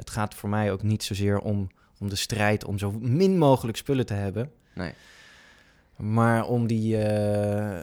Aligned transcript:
het 0.00 0.10
gaat 0.10 0.34
voor 0.34 0.48
mij 0.48 0.72
ook 0.72 0.82
niet 0.82 1.02
zozeer 1.02 1.38
om, 1.38 1.68
om 1.98 2.08
de 2.08 2.16
strijd 2.16 2.64
om 2.64 2.78
zo 2.78 2.92
min 3.00 3.38
mogelijk 3.38 3.76
spullen 3.76 4.06
te 4.06 4.14
hebben. 4.14 4.52
Nee. 4.74 4.92
Maar 5.96 6.44
om 6.44 6.66
die, 6.66 7.02
eh, 7.02 7.82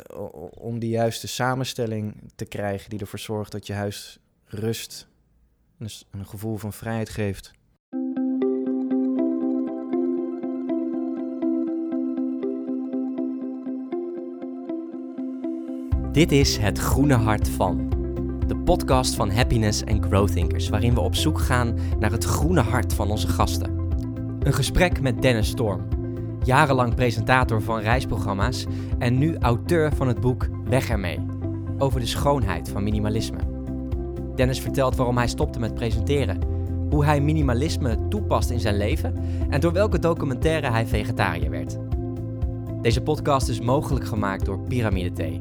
om 0.53 0.79
die 0.79 0.89
juiste 0.89 1.27
samenstelling 1.27 2.15
te 2.35 2.45
krijgen 2.45 2.89
die 2.89 2.99
ervoor 2.99 3.19
zorgt 3.19 3.51
dat 3.51 3.67
je 3.67 3.73
huis 3.73 4.19
rust 4.45 5.07
en 5.77 5.85
dus 5.85 6.05
een 6.11 6.25
gevoel 6.25 6.57
van 6.57 6.73
vrijheid 6.73 7.09
geeft. 7.09 7.51
Dit 16.11 16.31
is 16.31 16.57
Het 16.57 16.77
Groene 16.77 17.15
Hart 17.15 17.49
van. 17.49 17.96
Podcast 18.67 19.15
van 19.15 19.31
Happiness 19.31 19.85
and 19.85 20.05
Growth 20.05 20.31
Thinkers, 20.31 20.69
waarin 20.69 20.93
we 20.93 20.99
op 20.99 21.15
zoek 21.15 21.39
gaan 21.39 21.77
naar 21.99 22.11
het 22.11 22.23
groene 22.23 22.61
hart 22.61 22.93
van 22.93 23.11
onze 23.11 23.27
gasten. 23.27 23.89
Een 24.39 24.53
gesprek 24.53 25.01
met 25.01 25.21
Dennis 25.21 25.47
Storm, 25.47 25.87
jarenlang 26.43 26.95
presentator 26.95 27.61
van 27.61 27.79
reisprogramma's 27.79 28.65
en 28.99 29.17
nu 29.17 29.37
auteur 29.37 29.95
van 29.95 30.07
het 30.07 30.21
boek 30.21 30.47
Weg 30.63 30.89
ermee, 30.89 31.25
over 31.77 31.99
de 31.99 32.05
schoonheid 32.05 32.69
van 32.69 32.83
minimalisme. 32.83 33.37
Dennis 34.35 34.59
vertelt 34.59 34.95
waarom 34.95 35.17
hij 35.17 35.27
stopte 35.27 35.59
met 35.59 35.73
presenteren, 35.73 36.39
hoe 36.89 37.05
hij 37.05 37.21
minimalisme 37.21 38.07
toepast 38.07 38.49
in 38.49 38.59
zijn 38.59 38.77
leven 38.77 39.15
en 39.49 39.61
door 39.61 39.73
welke 39.73 39.99
documentaire 39.99 40.71
hij 40.71 40.87
vegetariër 40.87 41.49
werd. 41.49 41.77
Deze 42.81 43.01
podcast 43.01 43.49
is 43.49 43.61
mogelijk 43.61 44.05
gemaakt 44.05 44.45
door 44.45 44.59
Pyramide 44.59 45.11
Thee 45.11 45.39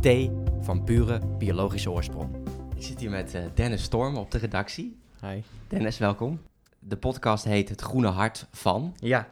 thee 0.00 0.30
van 0.60 0.84
pure 0.84 1.20
biologische 1.38 1.90
oorsprong. 1.90 2.41
Ik 2.82 2.88
zit 2.88 3.00
hier 3.00 3.10
met 3.10 3.34
eh, 3.34 3.42
Dennis 3.54 3.82
Storm 3.82 4.16
op 4.16 4.30
de 4.30 4.38
redactie. 4.38 4.98
Hi. 5.20 5.42
Dennis, 5.68 5.98
welkom. 5.98 6.40
De 6.78 6.96
podcast 6.96 7.44
heet 7.44 7.68
Het 7.68 7.80
Groene 7.80 8.08
Hart 8.08 8.46
van. 8.50 8.94
Ja. 8.96 9.28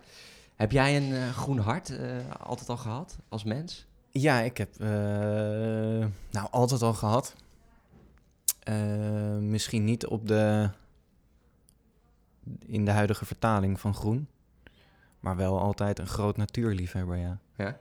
Heb 0.57 0.73
jij 0.73 0.97
een 0.97 1.13
eh, 1.13 1.31
groen 1.31 1.59
hart 1.59 1.99
eh, 1.99 2.31
altijd 2.41 2.69
al 2.69 2.77
gehad 2.77 3.19
als 3.29 3.45
mens? 3.45 3.87
Ja, 4.11 4.41
ik 4.41 4.57
heb 4.57 4.79
nou 6.31 6.51
altijd 6.51 6.83
al 6.83 6.95
gehad. 6.95 7.35
Eh, 8.63 9.37
misschien 9.39 9.85
niet 9.85 10.07
op 10.07 10.29
de 10.29 10.71
in 12.67 12.85
de 12.85 12.91
huidige 12.91 13.25
vertaling 13.25 13.81
van 13.81 13.95
groen, 13.95 14.29
maar 15.21 15.37
wel 15.37 15.61
altijd 15.61 15.99
een 15.99 16.07
groot 16.07 16.37
natuurliefhebber, 16.37 17.17
ja. 17.17 17.39
Ja? 17.57 17.79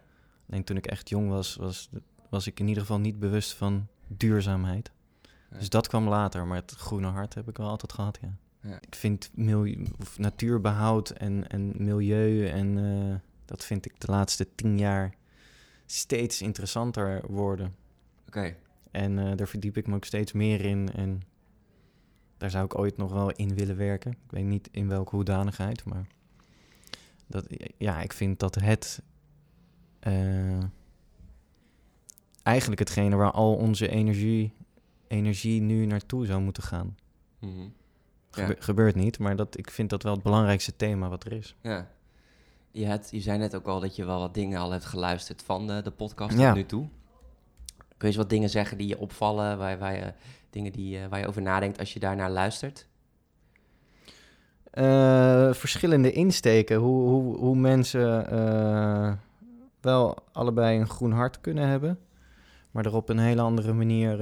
Alleen 0.50 0.64
toen 0.64 0.78
ik 0.78 0.88
echt 0.88 1.10
jong 1.10 1.30
was, 1.30 1.56
was, 1.56 1.90
was 2.30 2.48
ik 2.48 2.60
in 2.60 2.68
ieder 2.68 2.82
geval 2.82 3.00
niet 3.00 3.20
bewust 3.20 3.54
van 3.54 3.88
duurzaamheid. 4.08 4.92
Dus 5.58 5.70
dat 5.70 5.88
kwam 5.88 6.08
later, 6.08 6.48
maar 6.48 6.58
het 6.58 6.72
groene 6.72 7.08
hart 7.08 7.34
heb 7.34 7.50
ik 7.50 7.58
wel 7.58 7.68
altijd 7.68 7.94
gehad, 7.94 8.20
ja. 8.22 8.34
Ja. 8.62 8.78
Ik 8.82 8.96
vind 8.96 9.30
milieu, 9.34 9.86
of 10.00 10.18
natuurbehoud 10.18 11.10
en, 11.10 11.50
en 11.50 11.74
milieu 11.76 12.48
en 12.48 12.78
eh, 12.78 13.16
dat 13.46 13.66
vind 13.66 13.86
ik 13.86 14.00
de 14.00 14.12
laatste 14.12 14.48
tien 14.56 14.78
jaar 14.78 15.14
steeds 15.86 16.42
interessanter 16.42 17.22
worden. 17.28 17.76
Oké. 18.28 18.56
En 18.92 19.20
eh, 19.20 19.38
daar 19.38 19.48
verdiep 19.48 19.78
ik 19.78 19.88
me 19.88 19.96
ook 19.96 20.06
steeds 20.06 20.32
meer 20.32 20.66
in. 20.66 20.92
En 20.92 21.22
daar 22.38 22.50
zou 22.50 22.66
ik 22.66 22.78
ooit 22.78 22.98
nog 22.98 23.12
wel 23.12 23.32
in 23.32 23.56
willen 23.56 23.78
werken. 23.78 24.12
Ik 24.12 24.32
weet 24.32 24.46
niet 24.46 24.70
in 24.72 24.88
welke 24.88 25.16
hoedanigheid, 25.16 25.86
maar 25.86 26.08
dat, 27.28 27.46
ja, 27.78 28.02
ik 28.02 28.14
vind 28.14 28.40
dat 28.40 28.56
het 28.56 29.02
eh, 30.00 30.64
eigenlijk 32.44 32.80
hetgene 32.80 33.16
waar 33.16 33.32
al 33.32 33.56
onze 33.56 33.88
energie, 33.88 34.54
energie 35.10 35.62
nu 35.62 35.86
naartoe 35.86 36.26
zou 36.26 36.42
moeten 36.42 36.64
gaan. 36.64 36.98
Mhm. 37.40 37.52
Gebe- 38.32 38.48
Ja. 38.54 38.56
Gebeurt 38.60 38.96
niet, 38.96 39.20
maar 39.20 39.36
dat, 39.36 39.58
ik 39.58 39.72
vind 39.72 39.90
dat 39.90 40.04
wel 40.04 40.14
het 40.14 40.24
belangrijkste 40.24 40.76
thema 40.76 41.10
wat 41.10 41.24
er 41.24 41.32
is. 41.34 41.56
Ja. 41.62 41.88
Je, 42.72 42.88
had, 42.88 43.08
je 43.12 43.20
zei 43.20 43.38
net 43.38 43.56
ook 43.56 43.66
al 43.68 43.80
dat 43.80 43.96
je 43.96 44.06
wel 44.06 44.20
wat 44.20 44.34
dingen 44.34 44.60
al 44.60 44.72
hebt 44.72 44.86
geluisterd 44.86 45.42
van 45.44 45.68
de, 45.68 45.82
de 45.82 45.92
podcast 45.92 46.38
Ja. 46.38 46.48
tot 46.48 46.56
nu 46.56 46.66
toe. 46.66 46.88
Kun 47.78 47.88
je 47.98 48.06
eens 48.08 48.16
wat 48.16 48.30
dingen 48.30 48.50
zeggen 48.50 48.78
die 48.78 48.88
je 48.88 49.00
opvallen, 49.00 49.58
waar, 49.58 49.78
waar 49.78 49.96
je, 49.96 50.14
dingen 50.50 50.72
die, 50.72 51.00
eh, 51.00 51.08
waar 51.10 51.20
je 51.20 51.28
over 51.28 51.42
nadenkt 51.42 51.80
als 51.80 51.94
je 51.94 52.00
daarnaar 52.00 52.32
luistert? 52.32 52.88
Eh, 54.72 55.54
verschillende 55.54 56.12
insteken, 56.12 56.78
hoe, 56.78 57.10
hoe, 57.10 57.38
hoe 57.38 57.56
mensen 57.56 58.30
eh, 58.32 59.14
wel 59.82 60.18
allebei 60.32 60.80
een 60.80 60.88
groen 60.90 61.12
hart 61.12 61.42
kunnen 61.42 61.68
hebben, 61.68 62.00
maar 62.72 62.86
er 62.86 62.96
op 62.96 63.10
een 63.10 63.20
hele 63.20 63.42
andere 63.42 63.74
manier 63.74 64.22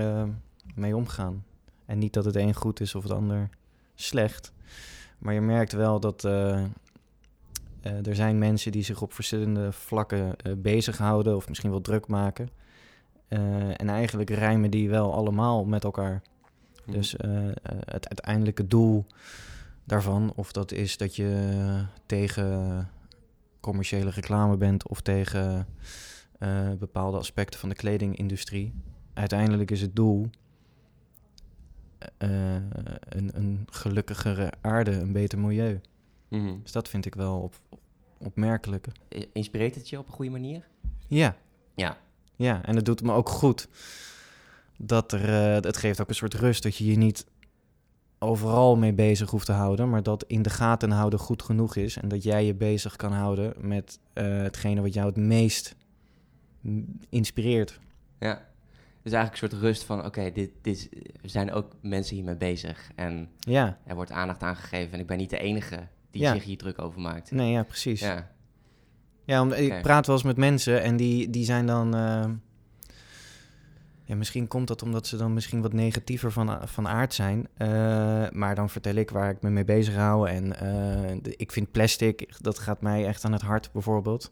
mee 0.75 0.95
omgaan. 0.95 1.45
En 1.85 1.97
niet 1.97 2.13
dat 2.13 2.25
het 2.25 2.35
een 2.35 2.53
goed 2.53 2.79
is 2.79 2.95
of 2.95 3.03
het 3.03 3.11
ander 3.11 3.49
slecht, 3.95 4.53
maar 5.17 5.33
je 5.33 5.41
merkt 5.41 5.71
wel 5.71 5.99
dat 5.99 6.23
eh, 6.23 6.63
eh, 7.87 8.07
er 8.07 8.15
zijn 8.15 8.37
mensen 8.37 8.71
die 8.71 8.83
zich 8.83 9.01
op 9.01 9.13
verschillende 9.13 9.71
vlakken 9.71 10.35
eh, 10.37 10.53
bezighouden 10.57 11.35
of 11.35 11.47
misschien 11.47 11.69
wel 11.69 11.81
druk 11.81 12.07
maken. 12.07 12.49
Eh, 13.27 13.81
en 13.81 13.89
eigenlijk 13.89 14.29
rijmen 14.29 14.71
die 14.71 14.89
wel 14.89 15.13
allemaal 15.13 15.65
met 15.65 15.83
elkaar. 15.83 16.21
Mhm. 16.85 16.91
Dus 16.91 17.11
het 17.85 18.07
uiteindelijke 18.07 18.67
doel 18.67 19.05
daarvan, 19.83 20.33
of 20.35 20.51
dat 20.51 20.71
is 20.71 20.97
dat 20.97 21.15
je 21.15 21.85
tegen 22.05 22.89
commerciële 23.59 24.09
reclame 24.09 24.57
bent 24.57 24.87
of 24.87 25.01
tegen 25.01 25.67
bepaalde 26.79 27.17
aspecten 27.17 27.59
van 27.59 27.69
de 27.69 27.75
kledingindustrie. 27.75 28.73
Uiteindelijk 29.13 29.71
is 29.71 29.81
het 29.81 29.95
doel 29.95 30.29
eh, 32.17 32.53
een, 32.99 33.29
een 33.33 33.67
gelukkigere 33.71 34.51
aarde, 34.61 34.91
een 34.91 35.11
beter 35.11 35.39
milieu. 35.39 35.81
Mhm. 36.27 36.55
Dus 36.61 36.71
dat 36.71 36.89
vind 36.89 37.05
ik 37.05 37.15
wel 37.15 37.39
op, 37.39 37.55
opmerkelijk. 38.17 38.87
Inspireert 39.33 39.75
het 39.75 39.89
je 39.89 39.97
op 39.99 40.07
een 40.07 40.13
goede 40.13 40.31
manier? 40.31 40.67
Ja, 41.07 41.35
Ja. 41.75 41.97
Ja, 42.35 42.65
en 42.65 42.75
het 42.75 42.85
doet 42.85 43.01
me 43.01 43.13
ook 43.13 43.29
goed. 43.29 43.67
Dat 44.77 45.11
er, 45.11 45.55
eh, 45.55 45.63
het 45.63 45.77
geeft 45.77 46.01
ook 46.01 46.09
een 46.09 46.15
soort 46.15 46.33
rust 46.33 46.63
dat 46.63 46.75
je 46.75 46.85
je 46.85 46.97
niet 46.97 47.25
overal 48.19 48.75
mee 48.75 48.93
bezig 48.93 49.29
hoeft 49.29 49.45
te 49.45 49.51
houden, 49.51 49.89
maar 49.89 50.03
dat 50.03 50.23
in 50.27 50.41
de 50.41 50.49
gaten 50.49 50.91
houden 50.91 51.19
goed 51.19 51.41
genoeg 51.41 51.75
is 51.75 51.97
en 51.97 52.07
dat 52.07 52.23
jij 52.23 52.45
je 52.45 52.53
bezig 52.53 52.95
kan 52.95 53.11
houden 53.11 53.53
met 53.57 53.99
eh, 54.13 54.25
hetgene 54.25 54.81
wat 54.81 54.93
jou 54.93 55.07
het 55.07 55.17
meest 55.17 55.75
inspireert. 57.09 57.79
Ja. 58.19 58.45
Dus 59.07 59.15
eigenlijk 59.15 59.43
een 59.43 59.49
soort 59.49 59.61
rust 59.69 59.83
van, 59.83 60.05
oké, 60.05 60.31
dit, 60.31 60.51
dit, 60.61 60.89
er 61.21 61.29
zijn 61.29 61.51
ook 61.51 61.71
mensen 61.81 62.15
hiermee 62.15 62.35
bezig. 62.35 62.89
En 62.95 63.29
Ja, 63.39 63.77
er 63.85 63.95
wordt 63.95 64.11
aandacht 64.11 64.41
aan 64.43 64.55
gegeven. 64.55 64.93
En 64.93 64.99
ik 64.99 65.07
ben 65.07 65.17
niet 65.17 65.29
de 65.29 65.37
enige 65.39 65.87
die 66.11 66.21
Ja. 66.21 66.33
zich 66.33 66.43
hier 66.43 66.57
druk 66.57 66.81
over 66.81 66.99
maakt. 67.01 67.31
nee, 67.31 67.51
ja, 67.51 67.63
precies. 67.63 67.99
Ja, 67.99 68.31
Ja. 69.25 69.41
om, 69.41 69.51
ik 69.51 69.81
praat 69.81 70.05
wel 70.07 70.15
eens 70.15 70.23
met 70.25 70.37
mensen 70.37 70.81
en 70.83 70.97
die, 70.97 71.29
die 71.29 71.45
zijn 71.45 71.65
dan. 71.65 71.95
eh, 71.95 72.25
ja, 74.03 74.15
misschien 74.15 74.47
komt 74.47 74.67
dat 74.67 74.81
omdat 74.81 75.07
ze 75.07 75.17
dan 75.17 75.33
misschien 75.33 75.61
wat 75.61 75.73
negatiever 75.73 76.31
van, 76.31 76.67
van 76.67 76.87
aard 76.87 77.13
zijn. 77.13 77.47
Eh, 77.57 77.67
maar 78.31 78.55
dan 78.55 78.69
vertel 78.69 78.95
ik 78.95 79.09
waar 79.09 79.29
ik 79.29 79.41
me 79.41 79.49
mee 79.49 79.65
bezig 79.65 79.95
hou. 79.95 80.29
En 80.29 80.59
eh, 80.59 81.17
de- 81.21 81.35
ik 81.35 81.51
vind 81.51 81.71
plastic, 81.71 82.33
dat 82.41 82.59
gaat 82.59 82.81
mij 82.81 83.05
echt 83.05 83.25
aan 83.25 83.31
het 83.31 83.41
hart 83.41 83.71
bijvoorbeeld. 83.71 84.31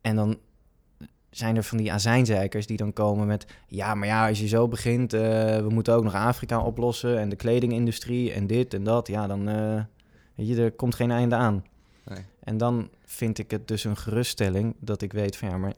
En 0.00 0.16
dan 0.16 0.38
zijn 1.36 1.56
er 1.56 1.62
van 1.62 1.78
die 1.78 1.92
azijnzeikers 1.92 2.66
die 2.66 2.76
dan 2.76 2.92
komen 2.92 3.26
met... 3.26 3.46
Ja, 3.68 3.94
maar 3.94 4.08
ja, 4.08 4.28
als 4.28 4.40
je 4.40 4.48
zo 4.48 4.68
begint, 4.68 5.12
eh, 5.12 5.20
we 5.56 5.68
moeten 5.68 5.94
ook 5.94 6.04
nog 6.04 6.14
Afrika 6.14 6.60
oplossen... 6.60 7.18
en 7.18 7.28
de 7.28 7.36
kledingindustrie 7.36 8.32
en 8.32 8.46
dit 8.46 8.74
en 8.74 8.84
dat. 8.84 9.06
Ja, 9.06 9.26
dan... 9.26 9.48
eh, 9.48 9.82
weet 10.34 10.48
je, 10.48 10.62
er 10.62 10.72
komt 10.72 10.94
geen 10.94 11.10
einde 11.10 11.34
aan. 11.34 11.64
Nee. 12.04 12.18
En 12.40 12.56
dan 12.56 12.88
vind 13.04 13.38
ik 13.38 13.50
het 13.50 13.68
dus 13.68 13.84
een 13.84 13.96
geruststelling 13.96 14.74
dat 14.78 15.02
ik 15.02 15.12
weet 15.12 15.36
van 15.36 15.48
ja, 15.48 15.58
maar 15.58 15.74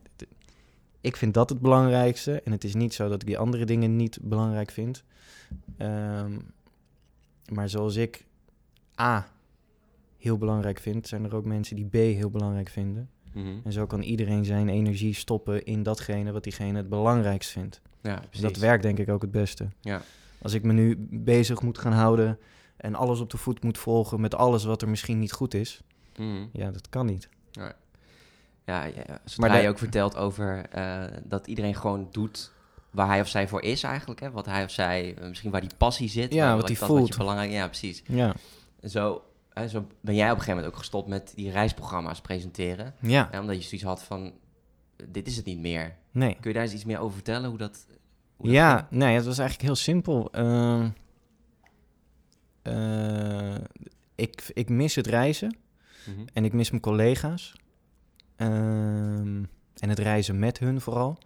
ik 1.01 1.15
vind 1.15 1.33
dat 1.33 1.49
het 1.49 1.59
belangrijkste. 1.59 2.41
En 2.41 2.51
het 2.51 2.63
is 2.63 2.73
niet 2.73 2.93
zo 2.93 3.09
dat 3.09 3.21
ik 3.21 3.27
die 3.27 3.37
andere 3.37 3.65
dingen 3.65 3.95
niet 3.95 4.19
belangrijk 4.21 4.71
vind. 4.71 5.03
Ehm, 5.77 6.39
maar 7.53 7.69
zoals 7.69 7.95
ik 7.95 8.25
A 8.99 9.27
heel 10.17 10.37
belangrijk 10.37 10.79
vind, 10.79 11.07
zijn 11.07 11.23
er 11.23 11.35
ook 11.35 11.45
mensen 11.45 11.75
die 11.75 11.87
B 11.87 11.93
heel 11.93 12.29
belangrijk 12.29 12.69
vinden. 12.69 13.09
Mhm. 13.33 13.47
En 13.63 13.71
zo 13.71 13.85
kan 13.85 14.01
iedereen 14.01 14.45
zijn 14.45 14.69
energie 14.69 15.13
stoppen 15.13 15.63
in 15.65 15.83
datgene 15.83 16.31
wat 16.31 16.43
diegene 16.43 16.77
het 16.77 16.89
belangrijkst 16.89 17.49
vindt. 17.51 17.81
Ja, 18.01 18.21
Dus 18.31 18.39
dat 18.39 18.57
werkt 18.57 18.83
denk 18.83 18.97
ik 18.99 19.09
ook 19.09 19.21
het 19.21 19.31
beste. 19.31 19.67
Ja. 19.81 20.01
Als 20.41 20.53
ik 20.53 20.63
me 20.63 20.73
nu 20.73 21.07
bezig 21.09 21.61
moet 21.61 21.77
gaan 21.77 21.91
houden 21.93 22.39
en 22.77 22.95
alles 22.95 23.19
op 23.19 23.29
de 23.29 23.37
voet 23.37 23.63
moet 23.63 23.77
volgen 23.77 24.21
met 24.21 24.35
alles 24.35 24.63
wat 24.63 24.81
er 24.81 24.89
misschien 24.89 25.19
niet 25.19 25.31
goed 25.31 25.53
is, 25.53 25.81
Mhm. 26.17 26.45
ja, 26.53 26.71
dat 26.71 26.89
kan 26.89 27.05
niet. 27.05 27.29
Ja, 27.51 27.73
ja, 28.65 28.83
ja. 28.85 29.19
zodra 29.25 29.47
Maar 29.47 29.57
de- 29.57 29.63
je 29.63 29.69
ook 29.69 29.77
vertelt 29.77 30.15
over 30.15 30.65
eh, 30.69 31.03
dat 31.23 31.47
iedereen 31.47 31.75
gewoon 31.75 32.07
doet 32.11 32.51
waar 32.91 33.07
hij 33.07 33.21
of 33.21 33.27
zij 33.27 33.47
voor 33.47 33.61
is 33.61 33.83
eigenlijk. 33.83 34.19
Hè? 34.19 34.31
Wat 34.31 34.45
hij 34.45 34.63
of 34.63 34.71
zij, 34.71 35.15
eh, 35.17 35.27
misschien 35.27 35.51
waar 35.51 35.61
die 35.61 35.69
passie 35.77 36.09
zit. 36.09 36.33
Ja, 36.33 36.55
wat 36.55 36.67
die 36.67 36.77
dat 36.79 36.87
voelt. 36.87 37.07
je 37.07 37.17
belangrijk, 37.17 37.51
ja, 37.51 37.65
precies. 37.67 38.03
Ja, 38.07 38.35
zo, 38.83 39.21
zo 39.67 39.87
ben 40.01 40.15
jij 40.15 40.25
op 40.25 40.31
een 40.31 40.37
gegeven 40.37 40.55
moment 40.55 40.73
ook 40.73 40.79
gestopt 40.79 41.07
met 41.07 41.31
die 41.35 41.51
reisprogramma's 41.51 42.21
presenteren. 42.21 42.93
ja, 42.99 43.29
omdat 43.39 43.55
je 43.55 43.61
zoiets 43.61 43.83
had 43.87 44.03
van, 44.03 44.33
dit 45.09 45.27
is 45.27 45.35
het 45.37 45.45
niet 45.45 45.59
meer. 45.59 45.95
nee. 46.11 46.33
Kun 46.39 46.49
je 46.49 46.53
daar 46.53 46.63
eens 46.63 46.73
iets 46.73 46.85
meer 46.85 46.99
over 46.99 47.13
vertellen? 47.13 47.49
Hoe 47.49 47.57
dat, 47.57 47.85
hoe 48.35 48.49
Ja, 48.49 48.87
nee, 48.89 49.15
het 49.15 49.25
was 49.25 49.37
eigenlijk 49.37 49.67
heel 49.67 49.77
simpel. 49.77 50.31
Ehm, 50.31 50.89
eh, 52.61 53.55
ik, 54.15 54.49
ik 54.53 54.69
mis 54.69 54.95
het 54.95 55.07
reizen 55.07 55.57
Mhm. 56.05 56.19
en 56.33 56.45
ik 56.45 56.53
mis 56.53 56.69
mijn 56.69 56.81
collega's. 56.81 57.53
Ehm, 58.35 59.43
en 59.79 59.89
het 59.89 59.99
reizen 59.99 60.39
met 60.39 60.59
hun 60.59 60.81
vooral. 60.81 61.17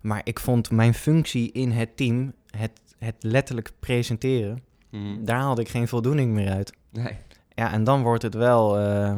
Maar 0.00 0.20
ik 0.24 0.38
vond 0.40 0.70
mijn 0.70 0.94
functie 0.94 1.52
in 1.52 1.70
het 1.70 1.96
team, 1.96 2.32
het, 2.56 2.80
het 2.98 3.14
letterlijk 3.18 3.72
presenteren, 3.78 4.62
Mhm. 4.90 5.24
daar 5.24 5.38
haalde 5.38 5.60
ik 5.60 5.68
geen 5.68 5.88
voldoening 5.88 6.32
meer 6.32 6.50
uit. 6.50 6.72
Nee. 6.90 7.16
Ja, 7.58 7.72
en 7.72 7.84
dan 7.84 8.02
wordt 8.02 8.22
het 8.22 8.34
wel, 8.34 8.78
eh, 8.78 9.16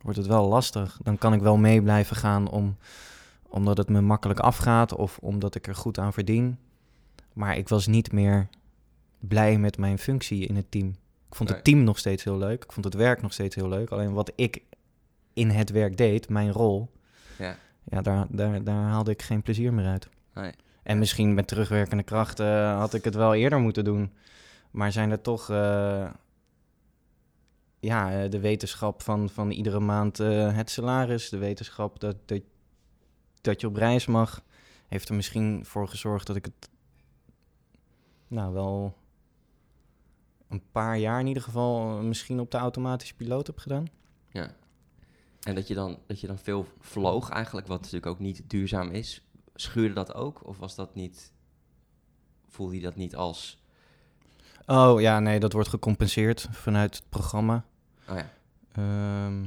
wordt 0.00 0.18
het 0.18 0.26
wel 0.26 0.48
lastig. 0.48 0.98
Dan 1.02 1.18
kan 1.18 1.32
ik 1.32 1.40
wel 1.40 1.56
mee 1.56 1.82
blijven 1.82 2.16
gaan 2.16 2.48
om, 2.50 2.76
omdat 3.48 3.76
het 3.76 3.88
me 3.88 4.00
makkelijk 4.00 4.40
afgaat 4.40 4.94
of 4.94 5.18
omdat 5.18 5.54
ik 5.54 5.66
er 5.66 5.74
goed 5.74 5.98
aan 5.98 6.12
verdien. 6.12 6.58
Maar 7.32 7.56
ik 7.56 7.68
was 7.68 7.86
niet 7.86 8.12
meer 8.12 8.48
blij 9.18 9.58
met 9.58 9.78
mijn 9.78 9.98
functie 9.98 10.46
in 10.46 10.56
het 10.56 10.70
team. 10.70 10.88
Ik 11.28 11.34
vond 11.34 11.48
Nee. 11.48 11.58
het 11.58 11.66
team 11.66 11.84
nog 11.84 11.98
steeds 11.98 12.24
heel 12.24 12.38
leuk. 12.38 12.64
Ik 12.64 12.72
vond 12.72 12.84
het 12.84 12.94
werk 12.94 13.22
nog 13.22 13.32
steeds 13.32 13.54
heel 13.54 13.68
leuk. 13.68 13.90
Alleen 13.90 14.12
wat 14.12 14.32
ik 14.34 14.62
in 15.32 15.50
het 15.50 15.70
werk 15.70 15.96
deed, 15.96 16.28
mijn 16.28 16.52
rol, 16.52 16.90
Ja. 17.38 17.56
ja, 17.84 18.02
daar, 18.02 18.26
daar, 18.28 18.64
daar 18.64 18.82
haalde 18.82 19.10
ik 19.10 19.22
geen 19.22 19.42
plezier 19.42 19.72
meer 19.72 19.86
uit. 19.86 20.08
Nee. 20.34 20.52
En 20.82 20.98
misschien 20.98 21.34
met 21.34 21.46
terugwerkende 21.48 22.02
kracht 22.02 22.40
eh, 22.40 22.78
had 22.78 22.94
ik 22.94 23.04
het 23.04 23.14
wel 23.14 23.34
eerder 23.34 23.60
moeten 23.60 23.84
doen. 23.84 24.12
Maar 24.70 24.92
zijn 24.92 25.10
er 25.10 25.20
toch 25.20 25.50
eh, 25.50 26.06
ja, 27.86 28.22
eh, 28.22 28.30
de 28.30 28.40
wetenschap 28.40 29.02
van, 29.02 29.28
van 29.28 29.50
iedere 29.50 29.80
maand 29.80 30.20
eh, 30.20 30.56
het 30.56 30.70
salaris, 30.70 31.28
de 31.28 31.38
wetenschap 31.38 32.00
dat, 32.00 32.16
dat, 32.24 32.42
dat 33.40 33.60
je 33.60 33.66
op 33.66 33.76
reis 33.76 34.06
mag, 34.06 34.42
heeft 34.88 35.08
er 35.08 35.14
misschien 35.14 35.64
voor 35.64 35.88
gezorgd 35.88 36.26
dat 36.26 36.36
ik 36.36 36.44
het 36.44 36.68
nou 38.28 38.52
wel 38.52 38.96
een 40.48 40.62
paar 40.72 40.98
jaar 40.98 41.20
in 41.20 41.26
ieder 41.26 41.42
geval 41.42 41.98
eh, 41.98 42.04
misschien 42.04 42.40
op 42.40 42.50
de 42.50 42.56
automatische 42.56 43.14
piloot 43.14 43.46
heb 43.46 43.58
gedaan. 43.58 43.86
Ja. 44.28 44.54
En 45.42 45.54
dat 45.54 45.68
je, 45.68 45.74
dan, 45.74 45.98
dat 46.06 46.20
je 46.20 46.26
dan 46.26 46.38
veel 46.38 46.66
vloog 46.80 47.28
eigenlijk, 47.28 47.66
wat 47.66 47.78
natuurlijk 47.78 48.06
ook 48.06 48.18
niet 48.18 48.42
duurzaam 48.46 48.90
is. 48.90 49.26
Schuurde 49.54 49.94
dat 49.94 50.14
ook? 50.14 50.46
Of 50.46 50.58
was 50.58 50.74
dat 50.74 50.94
niet... 50.94 51.32
Voelde 52.48 52.74
je 52.74 52.82
dat 52.82 52.96
niet 52.96 53.16
als... 53.16 53.64
Oh 54.66 55.00
ja, 55.00 55.20
nee, 55.20 55.40
dat 55.40 55.52
wordt 55.52 55.68
gecompenseerd 55.68 56.48
vanuit 56.50 56.96
het 56.96 57.08
programma. 57.08 57.64
Oh 58.08 58.16
ja. 58.16 58.30
Ehm, 58.72 59.44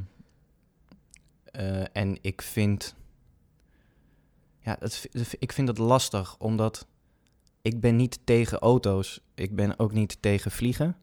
eh, 1.51 1.97
en 1.97 2.17
ik 2.21 2.41
vind. 2.41 2.95
Ja, 4.59 4.75
het, 4.79 4.95
v- 5.13 5.33
ik 5.39 5.51
vind 5.51 5.67
het 5.67 5.77
lastig, 5.77 6.37
omdat 6.37 6.87
ik 7.61 7.79
ben 7.79 7.95
niet 7.95 8.19
tegen 8.23 8.59
auto's. 8.59 9.21
Ik 9.33 9.55
ben 9.55 9.79
ook 9.79 9.91
niet 9.91 10.17
tegen 10.21 10.51
vliegen. 10.51 10.95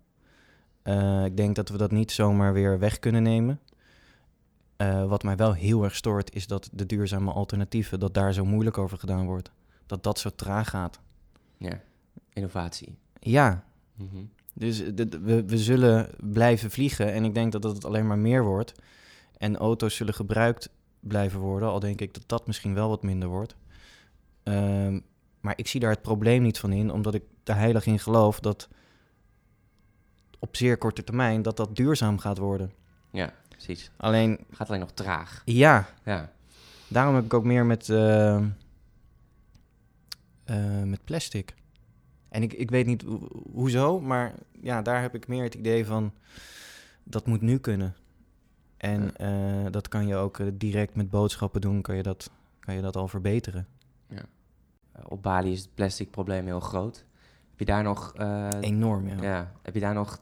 Eh, 0.83 1.25
ik 1.25 1.37
denk 1.37 1.57
dat 1.57 1.69
we 1.69 1.77
dat 1.77 1.91
niet 1.91 2.13
zomaar 2.13 2.53
weer 2.53 2.79
weg 2.79 2.99
kunnen 2.99 3.23
nemen. 3.23 3.61
Eh, 4.77 5.09
wat 5.09 5.23
mij 5.23 5.37
wel 5.37 5.53
heel 5.53 5.85
erg 5.85 5.95
stoort, 5.97 6.35
is 6.35 6.47
dat 6.47 6.69
de 6.73 6.87
duurzame 6.87 7.33
alternatieven, 7.33 8.01
dat 8.01 8.15
daar 8.15 8.33
zo 8.33 8.45
moeilijk 8.45 8.79
over 8.79 8.99
gedaan 8.99 9.27
wordt. 9.27 9.51
Dat 9.87 10.03
dat 10.03 10.19
zo 10.19 10.31
traag 10.31 10.69
gaat. 10.71 11.01
Ja. 11.57 11.81
Innovatie. 12.33 12.97
Ja, 13.21 13.65
Mhm. 13.95 14.25
Dus 14.59 14.81
we, 14.81 15.45
we 15.47 15.59
zullen 15.59 16.11
blijven 16.21 16.71
vliegen 16.71 17.13
en 17.13 17.25
ik 17.25 17.35
denk 17.35 17.53
dat 17.53 17.63
het 17.63 17.85
alleen 17.85 18.07
maar 18.07 18.19
meer 18.19 18.45
wordt. 18.45 18.73
En 19.39 19.57
auto's 19.57 19.95
zullen 19.97 20.15
gebruikt 20.15 20.69
blijven 21.01 21.41
worden, 21.41 21.69
al 21.69 21.81
denk 21.81 22.01
ik 22.01 22.15
dat 22.15 22.23
dat 22.27 22.47
misschien 22.47 22.75
wel 22.75 22.89
wat 22.89 23.03
minder 23.03 23.29
wordt. 23.29 23.57
Ehm, 24.43 25.01
maar 25.41 25.53
ik 25.57 25.67
zie 25.67 25.81
daar 25.81 25.91
het 25.91 26.03
probleem 26.03 26.43
niet 26.43 26.59
van 26.59 26.73
in, 26.73 26.91
omdat 26.93 27.15
ik 27.15 27.23
er 27.45 27.57
heilig 27.57 27.87
in 27.87 27.99
geloof 27.99 28.41
dat 28.41 28.69
op 30.39 30.57
zeer 30.57 30.79
korte 30.79 31.05
termijn 31.05 31.43
dat 31.43 31.57
dat 31.57 31.77
duurzaam 31.77 32.19
gaat 32.19 32.39
worden. 32.39 32.73
Ja, 33.11 33.33
precies. 33.49 33.91
Alleen, 33.97 34.39
Gaat 34.51 34.69
alleen 34.69 34.81
nog 34.81 34.93
traag. 34.93 35.43
ja, 35.45 35.89
Ja. 36.05 36.33
daarom 36.89 37.15
heb 37.15 37.25
ik 37.25 37.35
ook 37.35 37.45
meer 37.45 37.67
met, 37.67 37.89
eh, 37.89 38.37
eh, 40.45 40.83
met 40.85 41.05
plastic. 41.05 41.55
En 42.29 42.43
ik, 42.43 42.53
ik 42.53 42.71
weet 42.71 42.87
niet 42.87 43.03
ho- 43.03 43.29
hoezo, 43.53 44.01
maar 44.01 44.35
ja, 44.61 44.83
daar 44.83 45.03
heb 45.03 45.15
ik 45.15 45.29
meer 45.29 45.43
het 45.43 45.55
idee 45.55 45.87
van 45.87 46.13
dat 47.05 47.27
moet 47.27 47.41
nu 47.41 47.59
kunnen. 47.59 47.95
En 48.77 49.17
eh, 49.17 49.67
dat 49.71 49.89
kan 49.89 50.07
je 50.07 50.17
ook 50.17 50.39
eh, 50.39 50.47
direct 50.55 50.95
met 50.95 51.11
boodschappen 51.11 51.61
doen, 51.61 51.83
kan 51.83 51.97
je 51.97 52.03
dat, 52.03 52.31
kan 52.61 52.75
je 52.75 52.81
dat 52.83 52.97
al 52.97 53.09
verbeteren. 53.09 53.67
Eh, 54.09 54.19
Op 55.09 55.23
Bali 55.23 55.53
is 55.53 55.61
het 55.61 55.75
plastic 55.75 56.11
probleem 56.11 56.47
heel 56.47 56.61
groot. 56.61 57.05
Heb 57.51 57.59
je 57.59 57.65
daar 57.65 57.83
nog... 57.83 58.13
eh, 58.17 58.49
Enorm, 58.61 59.09
ja. 59.09 59.23
ja. 59.23 59.53
Heb 59.63 59.75
je 59.75 59.81
daar 59.81 59.95
nog 59.95 60.21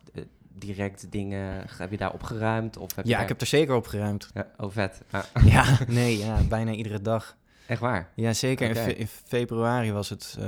direct 0.59 1.13
dingen... 1.13 1.65
Heb 1.77 1.91
je 1.91 1.97
daar 1.97 2.13
opgeruimd? 2.13 2.77
Of 2.77 2.95
heb 2.95 3.05
je 3.05 3.11
Ja, 3.11 3.15
daar- 3.17 3.23
ik 3.23 3.29
heb 3.33 3.41
er 3.41 3.47
zeker 3.47 3.75
op 3.75 3.87
geruimd. 3.87 4.31
Ja, 4.35 4.47
oh, 4.57 4.71
vet. 4.71 5.03
Ja. 5.11 5.25
ja, 5.55 5.79
nee, 5.89 6.19
ja, 6.19 6.43
bijna 6.49 6.73
iedere 6.73 7.01
dag. 7.01 7.37
Echt 7.67 7.81
waar? 7.81 8.11
Ja, 8.15 8.33
zeker. 8.33 8.69
In, 8.69 8.75
fe- 8.77 8.91
in 8.91 9.07
februari 9.07 9.93
was 9.93 10.09
het, 10.09 10.39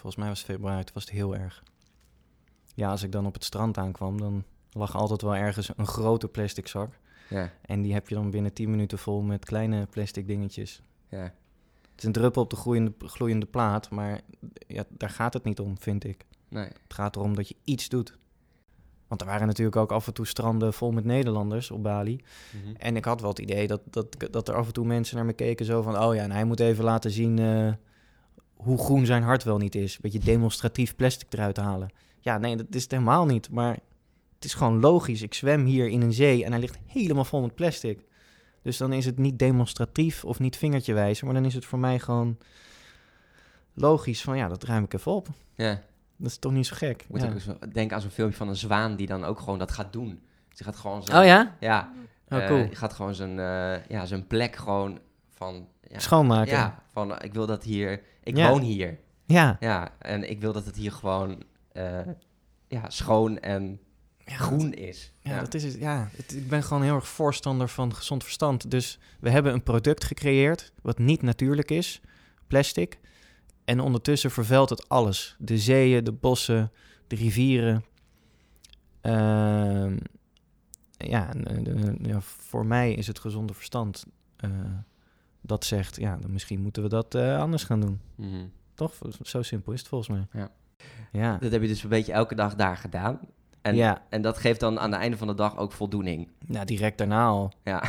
volgens 0.00 0.16
mij 0.16 0.28
was 0.28 0.38
het 0.38 0.50
februari, 0.50 0.84
toen 0.84 0.94
was 0.94 1.04
het 1.04 1.12
heel 1.12 1.36
erg. 1.36 1.62
Ja, 2.74 2.90
als 2.90 3.02
ik 3.02 3.12
dan 3.12 3.26
op 3.26 3.34
het 3.34 3.44
strand 3.44 3.78
aankwam, 3.78 4.20
dan 4.20 4.44
lag 4.72 4.96
altijd 4.96 5.22
wel 5.22 5.36
ergens 5.36 5.70
een 5.76 5.86
grote 5.86 6.28
plastic 6.28 6.66
zak. 6.66 6.98
Ja, 7.28 7.52
En 7.62 7.82
die 7.82 7.92
heb 7.92 8.08
je 8.08 8.14
dan 8.14 8.30
binnen 8.30 8.52
10 8.52 8.70
minuten 8.70 8.98
vol 8.98 9.22
met 9.22 9.44
kleine 9.44 9.86
plastic 9.86 10.26
dingetjes. 10.26 10.82
ja. 11.08 11.34
Het 11.90 12.08
is 12.08 12.14
een 12.16 12.22
druppel 12.22 12.42
op 12.42 12.50
de 12.50 12.56
gloeiende, 12.56 12.92
gloeiende 12.98 13.46
plaat, 13.46 13.90
maar 13.90 14.20
ja, 14.66 14.84
daar 14.88 15.10
gaat 15.10 15.34
het 15.34 15.44
niet 15.44 15.60
om, 15.60 15.78
vind 15.78 16.04
ik. 16.04 16.26
Nee. 16.48 16.64
Het 16.64 16.94
gaat 16.94 17.16
erom 17.16 17.34
dat 17.34 17.48
je 17.48 17.56
iets 17.64 17.88
doet. 17.88 18.18
Want 19.08 19.20
er 19.20 19.26
waren 19.26 19.46
natuurlijk 19.46 19.76
ook 19.76 19.92
af 19.92 20.06
en 20.06 20.12
toe 20.14 20.26
stranden 20.26 20.72
vol 20.72 20.90
met 20.90 21.04
Nederlanders 21.04 21.70
op 21.70 21.82
Bali. 21.82 22.24
Mhm. 22.62 22.74
En 22.76 22.96
ik 22.96 23.04
had 23.04 23.20
wel 23.20 23.30
het 23.30 23.38
idee 23.38 23.66
dat, 23.66 23.80
dat, 23.84 24.16
dat 24.30 24.48
er 24.48 24.54
af 24.54 24.66
en 24.66 24.72
toe 24.72 24.86
mensen 24.86 25.16
naar 25.16 25.24
me 25.24 25.32
keken 25.32 25.66
zo 25.66 25.82
van... 25.82 25.98
oh 25.98 26.14
ja, 26.14 26.22
en 26.22 26.30
hij 26.30 26.44
moet 26.44 26.60
even 26.60 26.84
laten 26.84 27.10
zien 27.10 27.38
eh, 27.38 27.72
hoe 28.62 28.78
groen 28.78 29.06
zijn 29.06 29.22
hart 29.22 29.44
wel 29.44 29.58
niet 29.58 29.74
is. 29.74 29.98
Beetje 29.98 30.18
demonstratief 30.18 30.96
plastic 30.96 31.32
eruit 31.32 31.56
halen. 31.56 31.90
Ja, 32.20 32.38
nee, 32.38 32.56
dat 32.56 32.66
is 32.70 32.82
het 32.82 32.90
helemaal 32.90 33.26
niet. 33.26 33.50
Maar 33.50 33.78
het 34.34 34.44
is 34.44 34.54
gewoon 34.54 34.80
logisch. 34.80 35.22
Ik 35.22 35.34
zwem 35.34 35.64
hier 35.64 35.88
in 35.88 36.00
een 36.02 36.12
zee 36.12 36.44
en 36.44 36.50
hij 36.50 36.60
ligt 36.60 36.78
helemaal 36.86 37.24
vol 37.24 37.40
met 37.40 37.54
plastic. 37.54 38.04
Dus 38.62 38.76
dan 38.76 38.92
is 38.92 39.04
het 39.04 39.18
niet 39.18 39.38
demonstratief 39.38 40.24
of 40.24 40.38
niet 40.38 40.56
vingertje 40.56 40.94
wijzen... 40.94 41.24
maar 41.26 41.34
dan 41.34 41.44
is 41.44 41.54
het 41.54 41.64
voor 41.64 41.78
mij 41.78 41.98
gewoon 41.98 42.38
logisch 43.74 44.22
van... 44.22 44.36
ja, 44.36 44.48
dat 44.48 44.62
ruim 44.64 44.84
ik 44.84 44.92
even 44.92 45.12
op. 45.12 45.28
Ja. 45.54 45.82
Dat 46.16 46.30
is 46.30 46.38
toch 46.38 46.52
niet 46.52 46.66
zo 46.66 46.76
gek? 46.76 47.04
Moet 47.08 47.20
Ja. 47.20 47.66
denken 47.72 47.96
aan 47.96 48.02
zo'n 48.02 48.10
filmpje 48.10 48.36
van 48.36 48.48
een 48.48 48.56
zwaan 48.56 48.96
die 48.96 49.06
dan 49.06 49.24
ook 49.24 49.38
gewoon 49.38 49.58
dat 49.58 49.70
gaat 49.70 49.92
doen. 49.92 50.20
Ze 50.52 50.64
gaat 50.64 50.76
gewoon 50.76 51.02
zo. 51.02 51.18
Oh 51.18 51.24
ja? 51.24 51.56
Ja. 51.60 51.92
Oh, 52.28 52.38
eh, 52.38 52.46
cool. 52.46 52.58
je 52.58 52.76
gaat 52.76 52.92
gewoon 52.92 53.14
zijn, 53.14 53.38
eh, 53.38 53.86
ja, 53.88 54.06
zijn 54.06 54.26
plek 54.26 54.56
gewoon 54.56 54.98
van... 55.30 55.68
Schoonmaken. 55.96 56.52
Ja, 56.52 56.82
van 56.92 57.14
eh, 57.14 57.24
ik 57.24 57.32
wil 57.34 57.46
dat 57.46 57.64
hier... 57.64 58.02
Ik 58.22 58.34
woon 58.50 58.60
hier. 58.60 58.98
Ja. 59.24 59.56
Ja, 59.60 59.88
en 59.98 60.30
ik 60.30 60.40
wil 60.40 60.52
dat 60.52 60.66
het 60.66 60.76
hier 60.76 60.92
gewoon 60.92 61.42
eh, 61.72 62.00
ja, 62.68 62.90
schoon 62.90 63.38
en 63.38 63.80
Ja, 64.24 64.36
groen 64.36 64.72
is. 64.72 65.12
Ja, 65.20 65.40
dat 65.40 65.54
is 65.54 65.62
het. 65.64 65.74
Ja, 65.74 66.08
het- 66.16 66.34
ik 66.36 66.48
ben 66.48 66.62
gewoon 66.62 66.82
heel 66.82 66.94
erg 66.94 67.08
voorstander 67.08 67.68
van 67.68 67.94
gezond 67.94 68.22
verstand. 68.22 68.70
Dus 68.70 68.98
we 69.20 69.30
hebben 69.30 69.52
een 69.52 69.62
product 69.62 70.04
gecreëerd 70.04 70.72
wat 70.82 70.98
niet 70.98 71.22
natuurlijk 71.22 71.70
is, 71.70 72.00
plastic. 72.46 72.98
En 73.64 73.80
ondertussen 73.80 74.30
vervuilt 74.30 74.70
het 74.70 74.88
alles. 74.88 75.36
De 75.38 75.58
zeeën, 75.58 76.04
de 76.04 76.12
bossen, 76.12 76.72
de 77.06 77.16
rivieren. 77.16 77.84
Ehm, 79.00 79.96
ja, 80.96 81.32
eh, 81.34 81.64
de- 81.64 81.96
ja, 82.02 82.20
voor 82.20 82.66
mij 82.66 82.92
is 82.92 83.06
het 83.06 83.18
gezonde 83.18 83.54
verstand 83.54 84.04
dat 85.40 85.64
zegt, 85.64 85.96
ja, 85.96 86.16
dan 86.16 86.32
misschien 86.32 86.60
moeten 86.60 86.82
we 86.82 86.88
dat 86.88 87.14
eh, 87.14 87.38
anders 87.38 87.64
gaan 87.64 87.80
doen. 87.80 88.00
Mhm. 88.14 88.46
Toch? 88.74 88.94
Zo 89.22 89.42
simpel 89.42 89.72
is 89.72 89.78
het 89.78 89.88
volgens 89.88 90.10
mij. 90.10 90.26
Ja. 90.32 90.50
Ja. 91.12 91.36
Dat 91.38 91.52
heb 91.52 91.62
je 91.62 91.68
dus 91.68 91.82
een 91.82 91.88
beetje 91.88 92.12
elke 92.12 92.34
dag 92.34 92.54
daar 92.54 92.76
gedaan. 92.76 93.20
En, 93.62 93.74
ja, 93.76 94.02
en 94.08 94.22
dat 94.22 94.38
geeft 94.38 94.60
dan 94.60 94.78
aan 94.80 94.92
het 94.92 95.00
einde 95.00 95.16
van 95.16 95.26
de 95.26 95.34
dag 95.34 95.56
ook 95.56 95.72
voldoening. 95.72 96.28
nou, 96.46 96.64
direct 96.64 96.98
daarna 96.98 97.26
al. 97.26 97.52
Ja, 97.64 97.82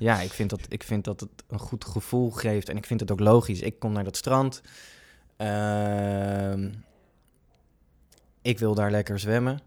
Ja, 0.00 0.20
ik 0.20 0.30
vind, 0.30 0.50
dat, 0.50 0.60
ik 0.68 0.82
vind 0.82 1.04
dat 1.04 1.20
het 1.20 1.44
een 1.48 1.58
goed 1.58 1.84
gevoel 1.84 2.30
geeft. 2.30 2.68
En 2.68 2.76
ik 2.76 2.86
vind 2.86 3.00
het 3.00 3.10
ook 3.10 3.20
logisch. 3.20 3.60
Ik 3.60 3.78
kom 3.78 3.92
naar 3.92 4.04
dat 4.04 4.16
strand. 4.16 4.62
Ehm, 5.36 6.70
ik 8.42 8.58
wil 8.58 8.74
daar 8.74 8.90
lekker 8.90 9.18
zwemmen. 9.18 9.60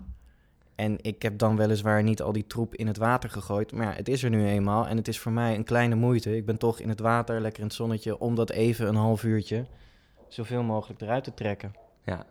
En 0.75 0.97
ik 1.01 1.21
heb 1.21 1.37
dan 1.37 1.55
weliswaar 1.57 2.03
niet 2.03 2.21
al 2.21 2.31
die 2.31 2.47
troep 2.47 2.75
in 2.75 2.87
het 2.87 2.97
water 2.97 3.29
gegooid. 3.29 3.71
Maar 3.71 3.85
ja, 3.85 3.93
het 3.93 4.07
is 4.09 4.23
er 4.23 4.29
nu 4.29 4.47
eenmaal. 4.47 4.87
En 4.87 4.97
het 4.97 5.07
is 5.07 5.19
voor 5.19 5.31
mij 5.31 5.55
een 5.55 5.63
kleine 5.63 5.95
moeite. 5.95 6.35
Ik 6.35 6.45
ben 6.45 6.57
toch 6.57 6.79
in 6.79 6.89
het 6.89 6.99
water, 6.99 7.41
lekker 7.41 7.59
in 7.61 7.67
het 7.67 7.75
zonnetje... 7.75 8.19
om 8.19 8.35
dat 8.35 8.49
even 8.49 8.87
een 8.87 8.95
half 8.95 9.23
uurtje 9.23 9.65
zoveel 10.27 10.63
mogelijk 10.63 11.01
eruit 11.01 11.23
te 11.23 11.33
trekken. 11.33 11.73
ja, 12.03 12.25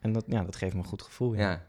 En 0.00 0.12
dat, 0.12 0.24
ja, 0.26 0.42
dat 0.44 0.56
geeft 0.56 0.72
me 0.74 0.78
een 0.80 0.86
goed 0.86 1.02
gevoel. 1.02 1.34
Ja. 1.34 1.40
ja. 1.50 1.62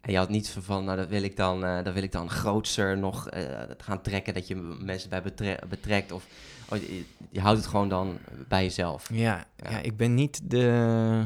En 0.00 0.12
je 0.12 0.18
had 0.18 0.28
niet 0.28 0.48
van, 0.48 0.84
nou, 0.84 0.96
dat 0.96 1.08
wil 1.08 1.22
ik 1.22 1.36
dan, 1.36 1.64
eh 1.64 1.84
dat 1.84 1.94
wil 1.94 2.02
ik 2.02 2.12
dan 2.12 2.30
grootser 2.30 2.98
nog 2.98 3.28
eh, 3.28 3.62
gaan 3.78 4.02
trekken, 4.02 4.34
dat 4.34 4.46
je 4.46 4.54
mensen 4.80 5.10
bij 5.10 5.22
betre- 5.22 5.58
betrekt. 5.68 6.12
Of 6.12 6.26
oh, 6.68 6.78
je, 6.78 7.04
je 7.30 7.40
houdt 7.40 7.58
het 7.58 7.66
gewoon 7.68 7.88
dan 7.88 8.18
bij 8.48 8.62
jezelf. 8.62 9.08
Ja, 9.12 9.46
Ja. 9.56 9.70
ja. 9.70 9.78
ik 9.78 9.96
ben 9.96 10.14
niet 10.14 10.50
de, 10.50 11.24